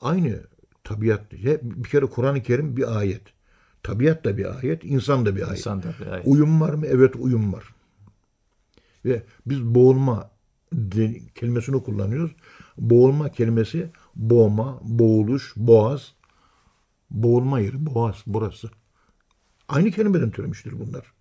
aynı 0.00 0.40
tabiat. 0.84 1.32
Bir 1.62 1.88
kere 1.88 2.06
Kur'an-ı 2.06 2.42
Kerim 2.42 2.76
bir 2.76 2.98
ayet. 2.98 3.22
Tabiat 3.82 4.24
da 4.24 4.36
bir 4.36 4.58
ayet, 4.58 4.84
insan 4.84 5.26
da 5.26 5.36
bir 5.36 5.42
ayet. 5.42 5.58
İnsan 5.58 5.82
da 5.82 5.88
bir 6.00 6.06
ayet. 6.06 6.26
Uyum 6.26 6.60
var 6.60 6.74
mı? 6.74 6.86
Evet 6.86 7.16
uyum 7.16 7.52
var. 7.52 7.64
Ve 9.04 9.22
biz 9.46 9.64
boğulma 9.64 10.30
kelimesini 11.34 11.82
kullanıyoruz. 11.82 12.30
Boğulma 12.78 13.28
kelimesi 13.28 13.90
boğma, 14.16 14.80
boğuluş, 14.82 15.52
boğaz. 15.56 16.14
Boğulma 17.10 17.60
yeri, 17.60 17.86
boğaz 17.86 18.16
burası. 18.26 18.70
Aynı 19.68 19.90
kelimeden 19.90 20.30
türemiştir 20.30 20.72
bunlar. 20.80 21.12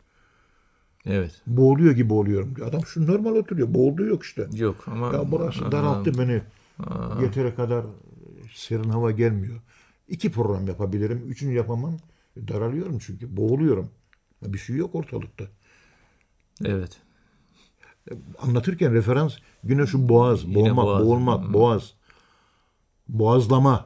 Evet. 1.05 1.41
Boğuluyor 1.47 1.91
gibi 1.91 2.13
oluyorum 2.13 2.55
diyor. 2.55 2.67
Adam 2.67 2.85
şu 2.85 3.07
normal 3.07 3.35
oturuyor. 3.35 3.73
Boğulduğu 3.73 4.05
yok 4.05 4.23
işte. 4.23 4.47
Yok 4.53 4.83
ama 4.87 5.13
Ya 5.13 5.31
burası 5.31 5.71
daralttı 5.71 6.17
beni. 6.17 6.41
Yeteri 7.21 7.55
kadar 7.55 7.85
serin 8.53 8.89
hava 8.89 9.11
gelmiyor. 9.11 9.55
İki 10.07 10.31
program 10.31 10.67
yapabilirim. 10.67 11.23
Üçünü 11.27 11.53
yapamam. 11.53 11.97
Daralıyorum 12.47 12.99
çünkü. 12.99 13.37
Boğuluyorum. 13.37 13.89
Bir 14.43 14.57
şey 14.57 14.75
yok 14.75 14.95
ortalıkta. 14.95 15.45
Evet. 16.65 16.97
anlatırken 18.39 18.93
referans 18.93 19.33
yine 19.63 19.85
şu 19.87 20.09
boğaz, 20.09 20.43
Yine 20.43 20.55
boğmak, 20.55 20.85
boğaz. 20.85 21.03
boğulmak, 21.05 21.53
boğaz, 21.53 21.93
boğazlama, 23.07 23.85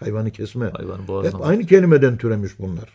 hayvanı 0.00 0.30
kesme. 0.30 0.66
Hayvanı 0.70 1.08
boğazlama. 1.08 1.38
Hep 1.44 1.50
aynı 1.50 1.66
kelimeden 1.66 2.16
türemiş 2.18 2.58
bunlar. 2.58 2.88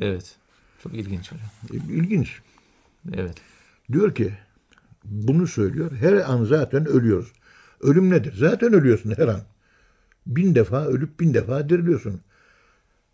Evet. 0.00 0.36
Çok 0.82 0.94
ilginç 0.94 1.32
hocam. 1.32 1.48
İlginç. 1.90 2.40
Evet. 3.14 3.36
Diyor 3.92 4.14
ki 4.14 4.32
bunu 5.04 5.46
söylüyor. 5.46 5.92
Her 5.96 6.12
an 6.12 6.44
zaten 6.44 6.86
ölüyoruz. 6.86 7.32
Ölüm 7.80 8.10
nedir? 8.10 8.34
Zaten 8.36 8.72
ölüyorsun 8.72 9.14
her 9.16 9.28
an. 9.28 9.40
Bin 10.26 10.54
defa 10.54 10.84
ölüp 10.86 11.20
bin 11.20 11.34
defa 11.34 11.68
diriliyorsun. 11.68 12.20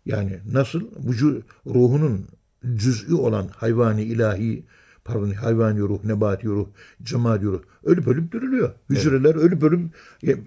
Yani 0.05 0.39
nasıl 0.51 0.81
vücu 1.07 1.41
ruhunun 1.67 2.27
cüz'ü 2.75 3.15
olan 3.15 3.47
hayvani 3.47 4.03
ilahi 4.03 4.63
pardon 5.05 5.31
hayvani 5.31 5.79
ruh, 5.79 6.03
nebati 6.03 6.47
ruh, 6.47 6.67
cemadi 7.03 7.45
ruh 7.45 7.61
ölüp 7.83 8.07
ölüp 8.07 8.31
diriliyor. 8.31 8.73
Hücreler 8.89 9.35
ölüp 9.35 9.63
ölüp 9.63 9.81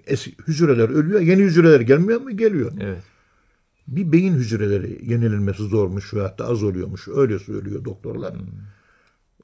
eski 0.07 0.35
hücreler 0.47 0.89
ölüyor. 0.89 1.19
Yeni 1.19 1.41
hücreler 1.41 1.81
gelmiyor 1.81 2.21
mu? 2.21 2.37
Geliyor. 2.37 2.71
Evet. 2.79 3.03
Bir 3.87 4.11
beyin 4.11 4.33
hücreleri 4.33 5.11
yenilmesi 5.11 5.63
zormuş 5.63 6.13
ve 6.13 6.21
hatta 6.21 6.45
az 6.45 6.63
oluyormuş. 6.63 7.07
Öyle 7.07 7.39
söylüyor 7.39 7.85
doktorlar. 7.85 8.35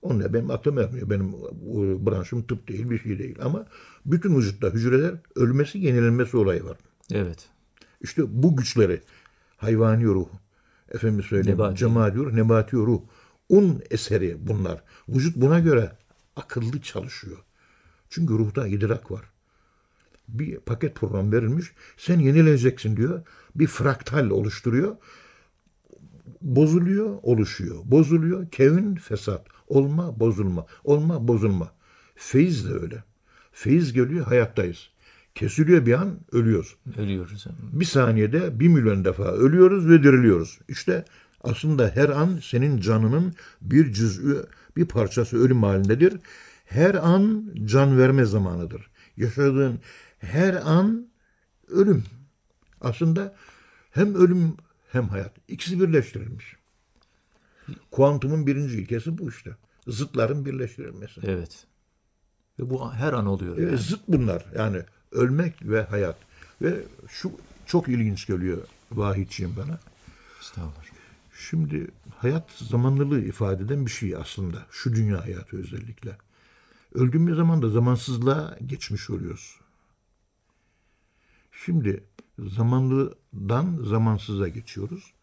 Onunla 0.02 0.34
benim 0.34 0.52
aklım 0.52 0.80
ermiyor. 0.80 1.10
Benim 1.10 1.28
e, 1.28 2.06
branşım 2.06 2.44
tıp 2.44 2.68
değil, 2.68 2.90
bir 2.90 3.00
şey 3.00 3.20
değil. 3.20 3.36
Ama 3.42 3.66
bütün 4.06 4.38
vücutta 4.38 4.70
hücreler 4.70 5.16
ölmesi, 5.36 5.80
yenilmesi 5.80 6.38
olayı 6.38 6.64
var. 6.64 6.78
Evet. 7.12 7.50
İşte 8.02 8.24
bu 8.28 8.58
güçleri 8.58 9.02
hayvani 9.58 10.06
ruh, 10.06 10.28
efendim 10.92 11.24
söyleyeyim, 11.24 11.60
Nebati. 11.60 11.76
cemadi 11.80 12.18
ruh, 12.18 12.34
nebati 12.34 12.76
ruh, 12.76 13.02
un 13.50 13.82
eseri 13.90 14.38
bunlar. 14.40 14.84
Vücut 15.10 15.36
buna 15.36 15.60
göre 15.60 15.92
akıllı 16.36 16.82
çalışıyor. 16.82 17.38
Çünkü 18.10 18.34
ruhta 18.34 18.68
idrak 18.68 19.12
var. 19.12 19.26
Bir 20.28 20.60
paket 20.60 20.96
program 20.96 21.32
verilmiş. 21.32 21.72
Sen 21.98 22.20
yenileneceksin 22.20 22.98
diyor. 22.98 23.22
Bir 23.56 23.68
fraktal 23.68 24.30
oluşturuyor. 24.30 24.96
Bozuluyor, 26.42 27.20
oluşuyor. 27.24 27.76
Bozuluyor, 27.86 28.52
kevin, 28.52 28.96
fesat. 28.96 29.48
Olma, 29.68 30.20
bozulma. 30.20 30.66
Olma, 30.84 31.28
bozulma. 31.28 31.72
Feyiz 32.16 32.70
de 32.70 32.74
öyle. 32.74 33.04
Feyiz 33.52 33.94
geliyor, 33.94 34.26
hayattayız. 34.26 34.90
Kesiliyor 35.36 35.86
bir 35.86 35.94
an, 35.94 36.20
ölüyoruz. 36.32 36.76
Ölüyoruz. 36.98 37.46
Bir 37.74 37.86
saniyede 37.86 38.60
bir 38.60 38.68
milyon 38.68 39.06
defa 39.06 39.24
ölüyoruz 39.24 39.90
ve 39.90 40.04
diriliyoruz. 40.04 40.60
İşte 40.68 41.06
aslında 41.44 41.92
her 41.96 42.10
an 42.10 42.40
senin 42.44 42.82
canının 42.82 43.34
bir 43.62 43.94
cüz'ü, 43.94 44.46
bir 44.78 44.86
parçası 44.86 45.38
ölüm 45.38 45.64
halindedir. 45.64 46.20
Her 46.66 46.96
an 46.96 47.54
can 47.66 47.98
verme 47.98 48.26
zamanıdır. 48.26 48.90
Yaşadığın 49.18 49.80
her 50.20 50.54
an 50.54 51.08
ölüm. 51.68 52.04
Aslında 52.82 53.36
hem 53.92 54.16
ölüm 54.16 54.54
hem 54.92 55.08
hayat. 55.08 55.34
İkisi 55.48 55.80
birleştirilmiş. 55.80 56.56
Kuantumun 57.92 58.48
birinci 58.48 58.76
ilkesi 58.76 59.18
bu 59.18 59.30
işte. 59.30 59.56
Zıtların 59.88 60.46
birleştirilmesi. 60.46 61.22
Evet. 61.24 61.68
Ve 62.60 62.70
bu 62.70 62.94
her 62.94 63.14
an 63.14 63.26
oluyor. 63.26 63.58
E, 63.58 63.62
yani. 63.62 63.78
Zıt 63.78 64.02
bunlar. 64.08 64.46
Yani 64.58 64.82
ölmek 65.16 65.54
ve 65.64 65.82
hayat. 65.82 66.18
Ve 66.62 66.84
şu 67.08 67.32
çok 67.66 67.88
ilginç 67.88 68.28
geliyor 68.28 68.58
Vahitçiğim 68.92 69.56
bana. 69.58 69.80
Estağfurullah. 70.42 70.86
Şimdi 71.50 71.88
hayat 72.18 72.52
zamanlılığı 72.52 73.22
ifade 73.22 73.64
eden 73.64 73.86
bir 73.86 73.92
şey 73.92 74.16
aslında. 74.16 74.66
Şu 74.72 74.96
dünya 74.96 75.24
hayatı 75.24 75.58
özellikle. 75.58 76.18
Öldüğümüz 76.94 77.36
zaman 77.36 77.62
da 77.62 77.70
zamansızlığa 77.70 78.58
geçmiş 78.66 79.10
oluyoruz. 79.10 79.60
Şimdi 81.52 82.04
zamanlıdan 82.40 83.84
zamansıza 83.84 84.48
geçiyoruz. 84.48 85.14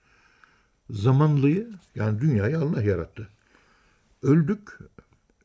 Zamanlıyı 0.91 1.71
yani 1.95 2.21
dünyayı 2.21 2.59
Allah 2.59 2.83
yarattı. 2.83 3.29
Öldük. 4.23 4.79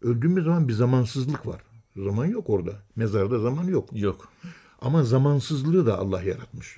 Öldüğümüz 0.01 0.45
zaman 0.45 0.67
bir 0.67 0.73
zamansızlık 0.73 1.47
var. 1.47 1.61
Zaman 1.97 2.25
yok 2.25 2.49
orada. 2.49 2.71
Mezarda 2.95 3.39
zaman 3.39 3.63
yok. 3.63 3.89
Yok. 3.93 4.31
Ama 4.81 5.03
zamansızlığı 5.03 5.85
da 5.85 5.97
Allah 5.97 6.21
yaratmış. 6.23 6.77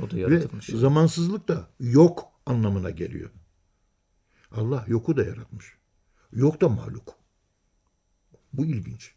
O 0.00 0.10
da 0.10 0.16
Ve 0.16 0.20
yaratılmış. 0.20 0.66
zamansızlık 0.66 1.48
da 1.48 1.68
yok 1.80 2.24
anlamına 2.46 2.90
geliyor. 2.90 3.30
Allah 4.52 4.84
yoku 4.88 5.16
da 5.16 5.24
yaratmış. 5.24 5.76
Yok 6.32 6.60
da 6.60 6.68
mahluk. 6.68 7.14
Bu 8.52 8.64
ilginç. 8.64 9.14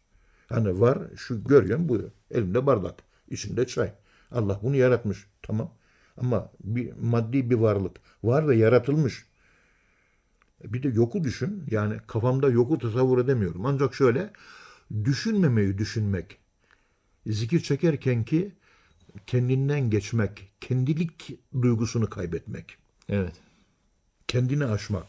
Hani 0.48 0.80
var 0.80 0.98
şu 1.16 1.44
görüyorsun 1.44 1.88
bu 1.88 2.02
elimde 2.30 2.66
bardak, 2.66 3.02
içinde 3.30 3.66
çay. 3.66 3.92
Allah 4.30 4.60
bunu 4.62 4.76
yaratmış. 4.76 5.26
Tamam. 5.42 5.70
Ama 6.16 6.50
bir 6.60 6.92
maddi 6.92 7.50
bir 7.50 7.54
varlık 7.54 7.96
var 8.24 8.48
ve 8.48 8.56
yaratılmış. 8.56 9.26
Bir 10.64 10.82
de 10.82 10.88
yoku 10.88 11.24
düşün. 11.24 11.64
Yani 11.70 11.96
kafamda 12.06 12.48
yoku 12.48 12.78
tasavvur 12.78 13.18
edemiyorum. 13.18 13.66
Ancak 13.66 13.94
şöyle 13.94 14.32
düşünmemeyi 15.04 15.78
düşünmek. 15.78 16.38
Zikir 17.26 17.60
çekerken 17.60 18.24
ki 18.24 18.52
kendinden 19.26 19.90
geçmek, 19.90 20.52
kendilik 20.60 21.38
duygusunu 21.62 22.10
kaybetmek, 22.10 22.76
Evet. 23.08 23.32
kendini 24.28 24.64
aşmak. 24.64 25.06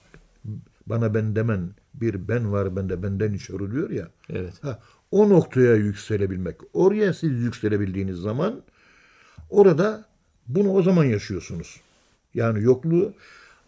Bana 0.88 1.14
ben 1.14 1.36
demen 1.36 1.70
bir 1.94 2.28
ben 2.28 2.52
var 2.52 2.76
bende 2.76 3.04
benden 3.04 3.34
içeri 3.34 3.72
diyor 3.72 3.90
ya. 3.90 4.08
Evet. 4.30 4.64
Ha, 4.64 4.80
o 5.12 5.30
noktaya 5.30 5.76
yükselebilmek. 5.76 6.56
Oraya 6.74 7.14
siz 7.14 7.32
yükselebildiğiniz 7.32 8.18
zaman 8.18 8.62
orada 9.50 10.06
bunu 10.48 10.72
o 10.72 10.84
zaman 10.84 11.04
yaşıyorsunuz. 11.04 11.82
Yani 12.34 12.64
yokluğu 12.64 13.14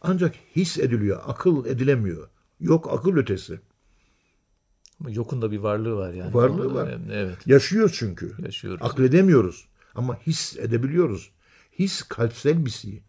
ancak 0.02 0.36
his 0.56 0.78
ediliyor, 0.80 1.22
akıl 1.26 1.66
edilemiyor. 1.66 2.28
Yok 2.60 2.94
akıl 2.94 3.18
ötesi. 3.18 3.60
Ama 5.00 5.10
yokun 5.10 5.42
da 5.42 5.52
bir 5.52 5.58
varlığı 5.58 5.96
var 5.96 6.14
yani. 6.14 6.34
Varlığı 6.34 6.74
var. 6.74 7.00
Evet. 7.12 7.48
Yaşıyor 7.48 7.96
çünkü. 8.00 8.36
Yaşıyoruz. 8.46 8.80
Akledemiyoruz 8.86 9.68
ama 9.96 10.18
his 10.20 10.58
edebiliyoruz. 10.58 11.32
His 11.80 12.04
kalpsel 12.04 12.66
bir 12.66 12.70
şey. 12.70 13.04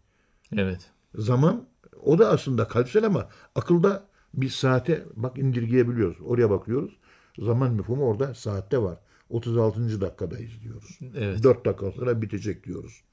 Evet. 0.57 0.91
Zaman 1.15 1.67
o 2.03 2.19
da 2.19 2.29
aslında 2.29 2.67
kalpsel 2.67 3.05
ama 3.05 3.29
akılda 3.55 4.07
bir 4.33 4.49
saate 4.49 5.05
bak 5.15 5.37
indirgeyebiliyoruz. 5.37 6.17
Oraya 6.21 6.49
bakıyoruz. 6.49 6.97
Zaman 7.39 7.73
mefhumu 7.73 8.05
orada 8.05 8.33
saatte 8.33 8.81
var. 8.81 8.97
36. 9.29 10.01
dakikadayız 10.01 10.61
diyoruz. 10.63 10.99
Evet. 11.15 11.43
4 11.43 11.65
dakika 11.65 11.91
sonra 11.91 12.21
bitecek 12.21 12.65
diyoruz. 12.65 13.03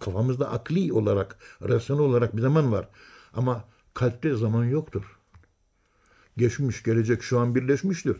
Kafamızda 0.00 0.50
akli 0.50 0.92
olarak, 0.92 1.38
rasyonel 1.68 2.02
olarak 2.02 2.36
bir 2.36 2.42
zaman 2.42 2.72
var. 2.72 2.88
Ama 3.34 3.64
kalpte 3.94 4.34
zaman 4.34 4.64
yoktur. 4.64 5.15
Geçmiş, 6.36 6.82
gelecek 6.82 7.22
şu 7.22 7.40
an 7.40 7.54
birleşmiştir. 7.54 8.16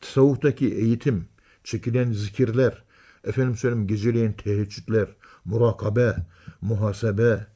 Tasavvuftaki 0.00 0.74
eğitim, 0.74 1.28
çekilen 1.64 2.12
zikirler, 2.12 2.84
efendim 3.24 3.56
söyleyeyim 3.56 3.86
geceleyin 3.86 4.32
teheccüdler, 4.32 5.08
murakabe, 5.44 6.16
muhasebe, 6.60 7.46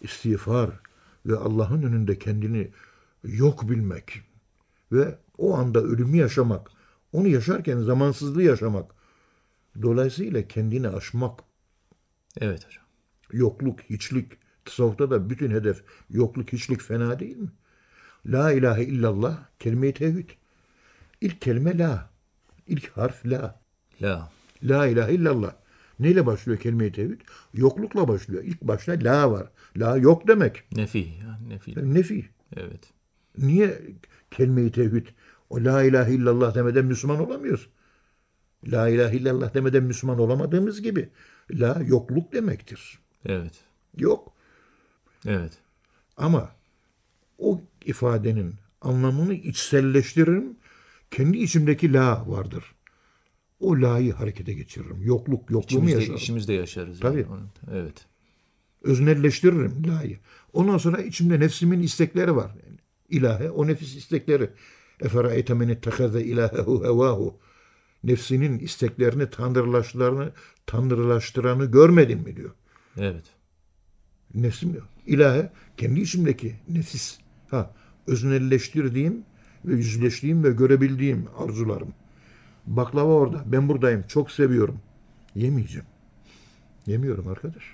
istiğfar 0.00 0.70
ve 1.26 1.36
Allah'ın 1.36 1.82
önünde 1.82 2.18
kendini 2.18 2.70
yok 3.24 3.70
bilmek 3.70 4.22
ve 4.92 5.18
o 5.38 5.54
anda 5.56 5.80
ölümü 5.82 6.16
yaşamak, 6.16 6.70
onu 7.12 7.28
yaşarken 7.28 7.80
zamansızlığı 7.80 8.42
yaşamak. 8.42 8.94
Dolayısıyla 9.82 10.48
kendini 10.48 10.88
aşmak, 10.88 11.40
Evet 12.40 12.66
hocam. 12.66 12.84
yokluk, 13.32 13.80
hiçlik. 13.80 14.32
Tasavvufta 14.64 15.10
da 15.10 15.30
bütün 15.30 15.50
hedef 15.50 15.82
yokluk, 16.10 16.52
hiçlik 16.52 16.82
fena 16.82 17.18
değil 17.18 17.36
mi? 17.36 17.48
La 18.26 18.52
ilahe 18.52 18.84
illallah, 18.84 19.38
kelime-i 19.58 19.94
tevhid. 19.94 20.30
İlk 21.20 21.40
kelime 21.40 21.78
la. 21.78 22.10
İlk 22.66 22.88
harf 22.88 23.26
la. 23.26 23.60
La. 24.02 24.32
La 24.62 24.86
ilahe 24.86 25.12
illallah. 25.12 25.52
Neyle 25.98 26.26
başlıyor 26.26 26.58
kelime-i 26.58 26.92
tevhid? 26.92 27.20
Yoklukla 27.54 28.08
başlıyor. 28.08 28.44
İlk 28.44 28.62
başta 28.62 28.92
la 28.92 29.30
var. 29.30 29.50
La 29.76 29.96
yok 29.96 30.28
demek. 30.28 30.64
Nefi. 30.72 31.12
Nefi. 31.48 31.94
Nefi. 31.94 32.28
Evet. 32.56 32.92
Niye 33.38 33.80
kelime-i 34.30 34.72
tevhid? 34.72 35.06
O 35.50 35.64
la 35.64 35.82
ilahe 35.82 36.14
illallah 36.14 36.54
demeden 36.54 36.84
Müslüman 36.84 37.20
olamıyoruz. 37.20 37.68
La 38.66 38.88
ilahe 38.88 39.16
illallah 39.16 39.54
demeden 39.54 39.82
Müslüman 39.82 40.18
olamadığımız 40.18 40.82
gibi 40.82 41.08
la 41.50 41.82
yokluk 41.86 42.32
demektir. 42.32 42.98
Evet. 43.26 43.54
Yok. 43.96 44.32
Evet. 45.26 45.52
Ama 46.16 46.50
o 47.40 47.60
ifadenin 47.84 48.54
anlamını 48.80 49.34
içselleştiririm. 49.34 50.56
Kendi 51.10 51.38
içimdeki 51.38 51.92
la 51.92 52.24
vardır. 52.28 52.64
O 53.60 53.80
la'yı 53.80 54.12
harekete 54.12 54.52
geçiririm. 54.52 55.02
Yokluk, 55.02 55.50
yokluğumu 55.50 55.64
İçimizde, 55.84 56.00
yaşarım. 56.00 56.16
içimizde 56.16 56.52
yaşarız. 56.52 57.00
Tabii. 57.00 57.26
Yani. 57.30 57.42
Evet. 57.72 58.06
Öznelleştiririm 58.82 59.82
la'yı. 59.88 60.18
Ondan 60.52 60.78
sonra 60.78 61.02
içimde 61.02 61.40
nefsimin 61.40 61.82
istekleri 61.82 62.36
var. 62.36 62.50
İlahe, 63.08 63.50
o 63.50 63.66
nefis 63.66 63.96
istekleri. 63.96 64.50
Eferayte 65.00 65.54
men 65.54 65.68
ittehâze 65.68 66.22
ilahehu 66.22 66.84
hevahu. 66.84 67.38
Nefsinin 68.04 68.58
isteklerini 68.58 69.30
tanrılaştıranı, 69.30 70.32
tanrılaştıranı 70.66 71.64
görmedin 71.64 72.18
mi 72.20 72.36
diyor. 72.36 72.50
Evet. 72.98 73.24
Nefsim 74.34 74.74
yok. 74.74 74.88
İlahe 75.06 75.52
kendi 75.76 76.00
içimdeki 76.00 76.54
nefis. 76.68 77.18
Ha, 77.50 77.70
öznelleştirdiğim 78.06 79.24
ve 79.64 79.74
yüzleştiğim 79.74 80.44
ve 80.44 80.50
görebildiğim 80.50 81.26
arzularım. 81.38 81.92
Baklava 82.66 83.12
orada. 83.12 83.44
Ben 83.46 83.68
buradayım. 83.68 84.04
Çok 84.08 84.30
seviyorum. 84.30 84.80
Yemeyeceğim. 85.34 85.86
Yemiyorum 86.86 87.28
arkadaş. 87.28 87.64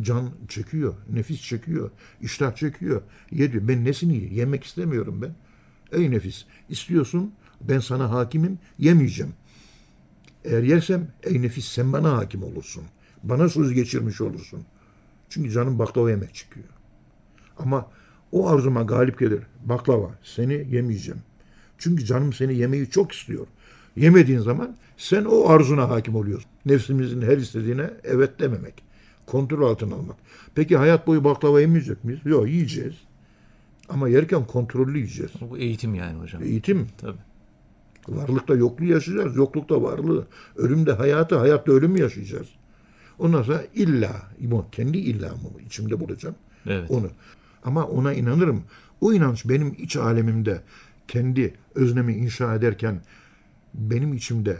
Can 0.00 0.30
çekiyor. 0.48 0.94
Nefis 1.12 1.42
çekiyor. 1.42 1.90
iştah 2.20 2.56
çekiyor. 2.56 3.02
Yedi. 3.30 3.68
Ben 3.68 3.84
nesini 3.84 4.12
yiyeyim? 4.12 4.36
Yemek 4.36 4.64
istemiyorum 4.64 5.22
ben. 5.22 5.34
Ey 5.98 6.10
nefis. 6.10 6.44
istiyorsun. 6.68 7.32
Ben 7.60 7.78
sana 7.78 8.10
hakimim. 8.10 8.58
Yemeyeceğim. 8.78 9.32
Eğer 10.44 10.62
yersem 10.62 11.08
ey 11.22 11.42
nefis 11.42 11.68
sen 11.68 11.92
bana 11.92 12.16
hakim 12.16 12.42
olursun. 12.42 12.84
Bana 13.22 13.48
söz 13.48 13.72
geçirmiş 13.72 14.20
olursun. 14.20 14.64
Çünkü 15.28 15.50
canım 15.50 15.78
baklava 15.78 16.10
yemek 16.10 16.34
çıkıyor. 16.34 16.66
Ama 17.58 17.90
o 18.34 18.48
arzuma 18.48 18.82
galip 18.82 19.18
gelir. 19.18 19.40
Baklava 19.64 20.10
seni 20.22 20.66
yemeyeceğim. 20.70 21.20
Çünkü 21.78 22.04
canım 22.04 22.32
seni 22.32 22.56
yemeyi 22.56 22.90
çok 22.90 23.12
istiyor. 23.12 23.46
Yemediğin 23.96 24.38
zaman 24.38 24.76
sen 24.96 25.24
o 25.24 25.48
arzuna 25.48 25.88
hakim 25.88 26.14
oluyorsun. 26.14 26.50
Nefsimizin 26.66 27.22
her 27.22 27.36
istediğine 27.36 27.90
evet 28.04 28.40
dememek. 28.40 28.74
Kontrol 29.26 29.70
altına 29.70 29.94
almak. 29.94 30.16
Peki 30.54 30.76
hayat 30.76 31.06
boyu 31.06 31.24
baklava 31.24 31.60
yemeyecek 31.60 32.04
miyiz? 32.04 32.20
Yok 32.24 32.48
yiyeceğiz. 32.48 32.94
Ama 33.88 34.08
yerken 34.08 34.46
kontrollü 34.46 34.98
yiyeceğiz. 34.98 35.32
Bu 35.50 35.58
eğitim 35.58 35.94
yani 35.94 36.18
hocam. 36.18 36.42
Eğitim. 36.42 36.86
Tabii. 36.98 37.18
Varlıkta 38.08 38.54
yokluğu 38.54 38.84
yaşayacağız. 38.84 39.36
Yoklukta 39.36 39.82
varlığı. 39.82 40.26
Ölümde 40.56 40.92
hayatı, 40.92 41.36
hayatta 41.36 41.72
ölümü 41.72 42.00
yaşayacağız. 42.00 42.48
Ondan 43.18 43.42
sonra 43.42 43.62
illa, 43.74 44.12
kendi 44.72 44.98
illamı 44.98 45.60
içimde 45.66 46.00
bulacağım. 46.00 46.34
Evet. 46.66 46.90
Onu. 46.90 47.10
Ama 47.64 47.84
ona 47.84 48.12
inanırım. 48.12 48.64
O 49.00 49.12
inanç 49.12 49.48
benim 49.48 49.74
iç 49.78 49.96
alemimde 49.96 50.62
kendi 51.08 51.54
öznemi 51.74 52.14
inşa 52.14 52.54
ederken 52.54 53.00
benim 53.74 54.14
içimde 54.14 54.58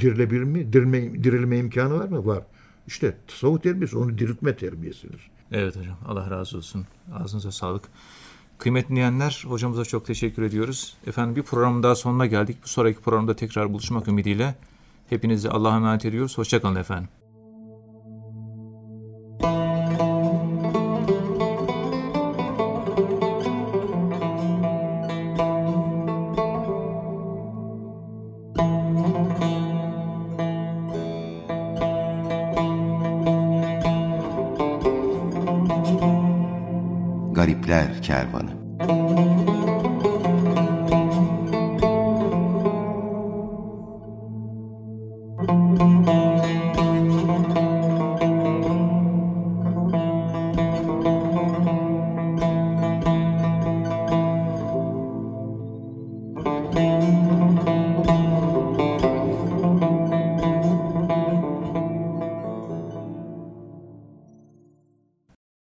dirilebilir 0.00 0.42
mi? 0.42 0.72
Dirilme, 0.72 1.24
dirilme 1.24 1.58
imkanı 1.58 1.98
var 1.98 2.08
mı? 2.08 2.26
Var. 2.26 2.42
İşte 2.86 3.16
tasavvuf 3.26 3.62
terbiyesi 3.62 3.98
onu 3.98 4.18
diriltme 4.18 4.56
terbiyesidir. 4.56 5.30
Evet 5.52 5.76
hocam. 5.76 5.96
Allah 6.06 6.30
razı 6.30 6.56
olsun. 6.56 6.86
Ağzınıza 7.14 7.52
sağlık. 7.52 7.84
Kıymetli 8.58 8.88
dinleyenler, 8.88 9.44
hocamıza 9.48 9.84
çok 9.84 10.06
teşekkür 10.06 10.42
ediyoruz. 10.42 10.96
Efendim 11.06 11.36
bir 11.36 11.42
programın 11.42 11.82
daha 11.82 11.94
sonuna 11.94 12.26
geldik. 12.26 12.56
Bu 12.64 12.68
sonraki 12.68 13.00
programda 13.00 13.36
tekrar 13.36 13.72
buluşmak 13.72 14.08
ümidiyle 14.08 14.54
hepinizi 15.08 15.50
Allah'a 15.50 15.76
emanet 15.76 16.04
ediyoruz. 16.04 16.38
Hoşçakalın 16.38 16.76
efendim. 16.76 17.08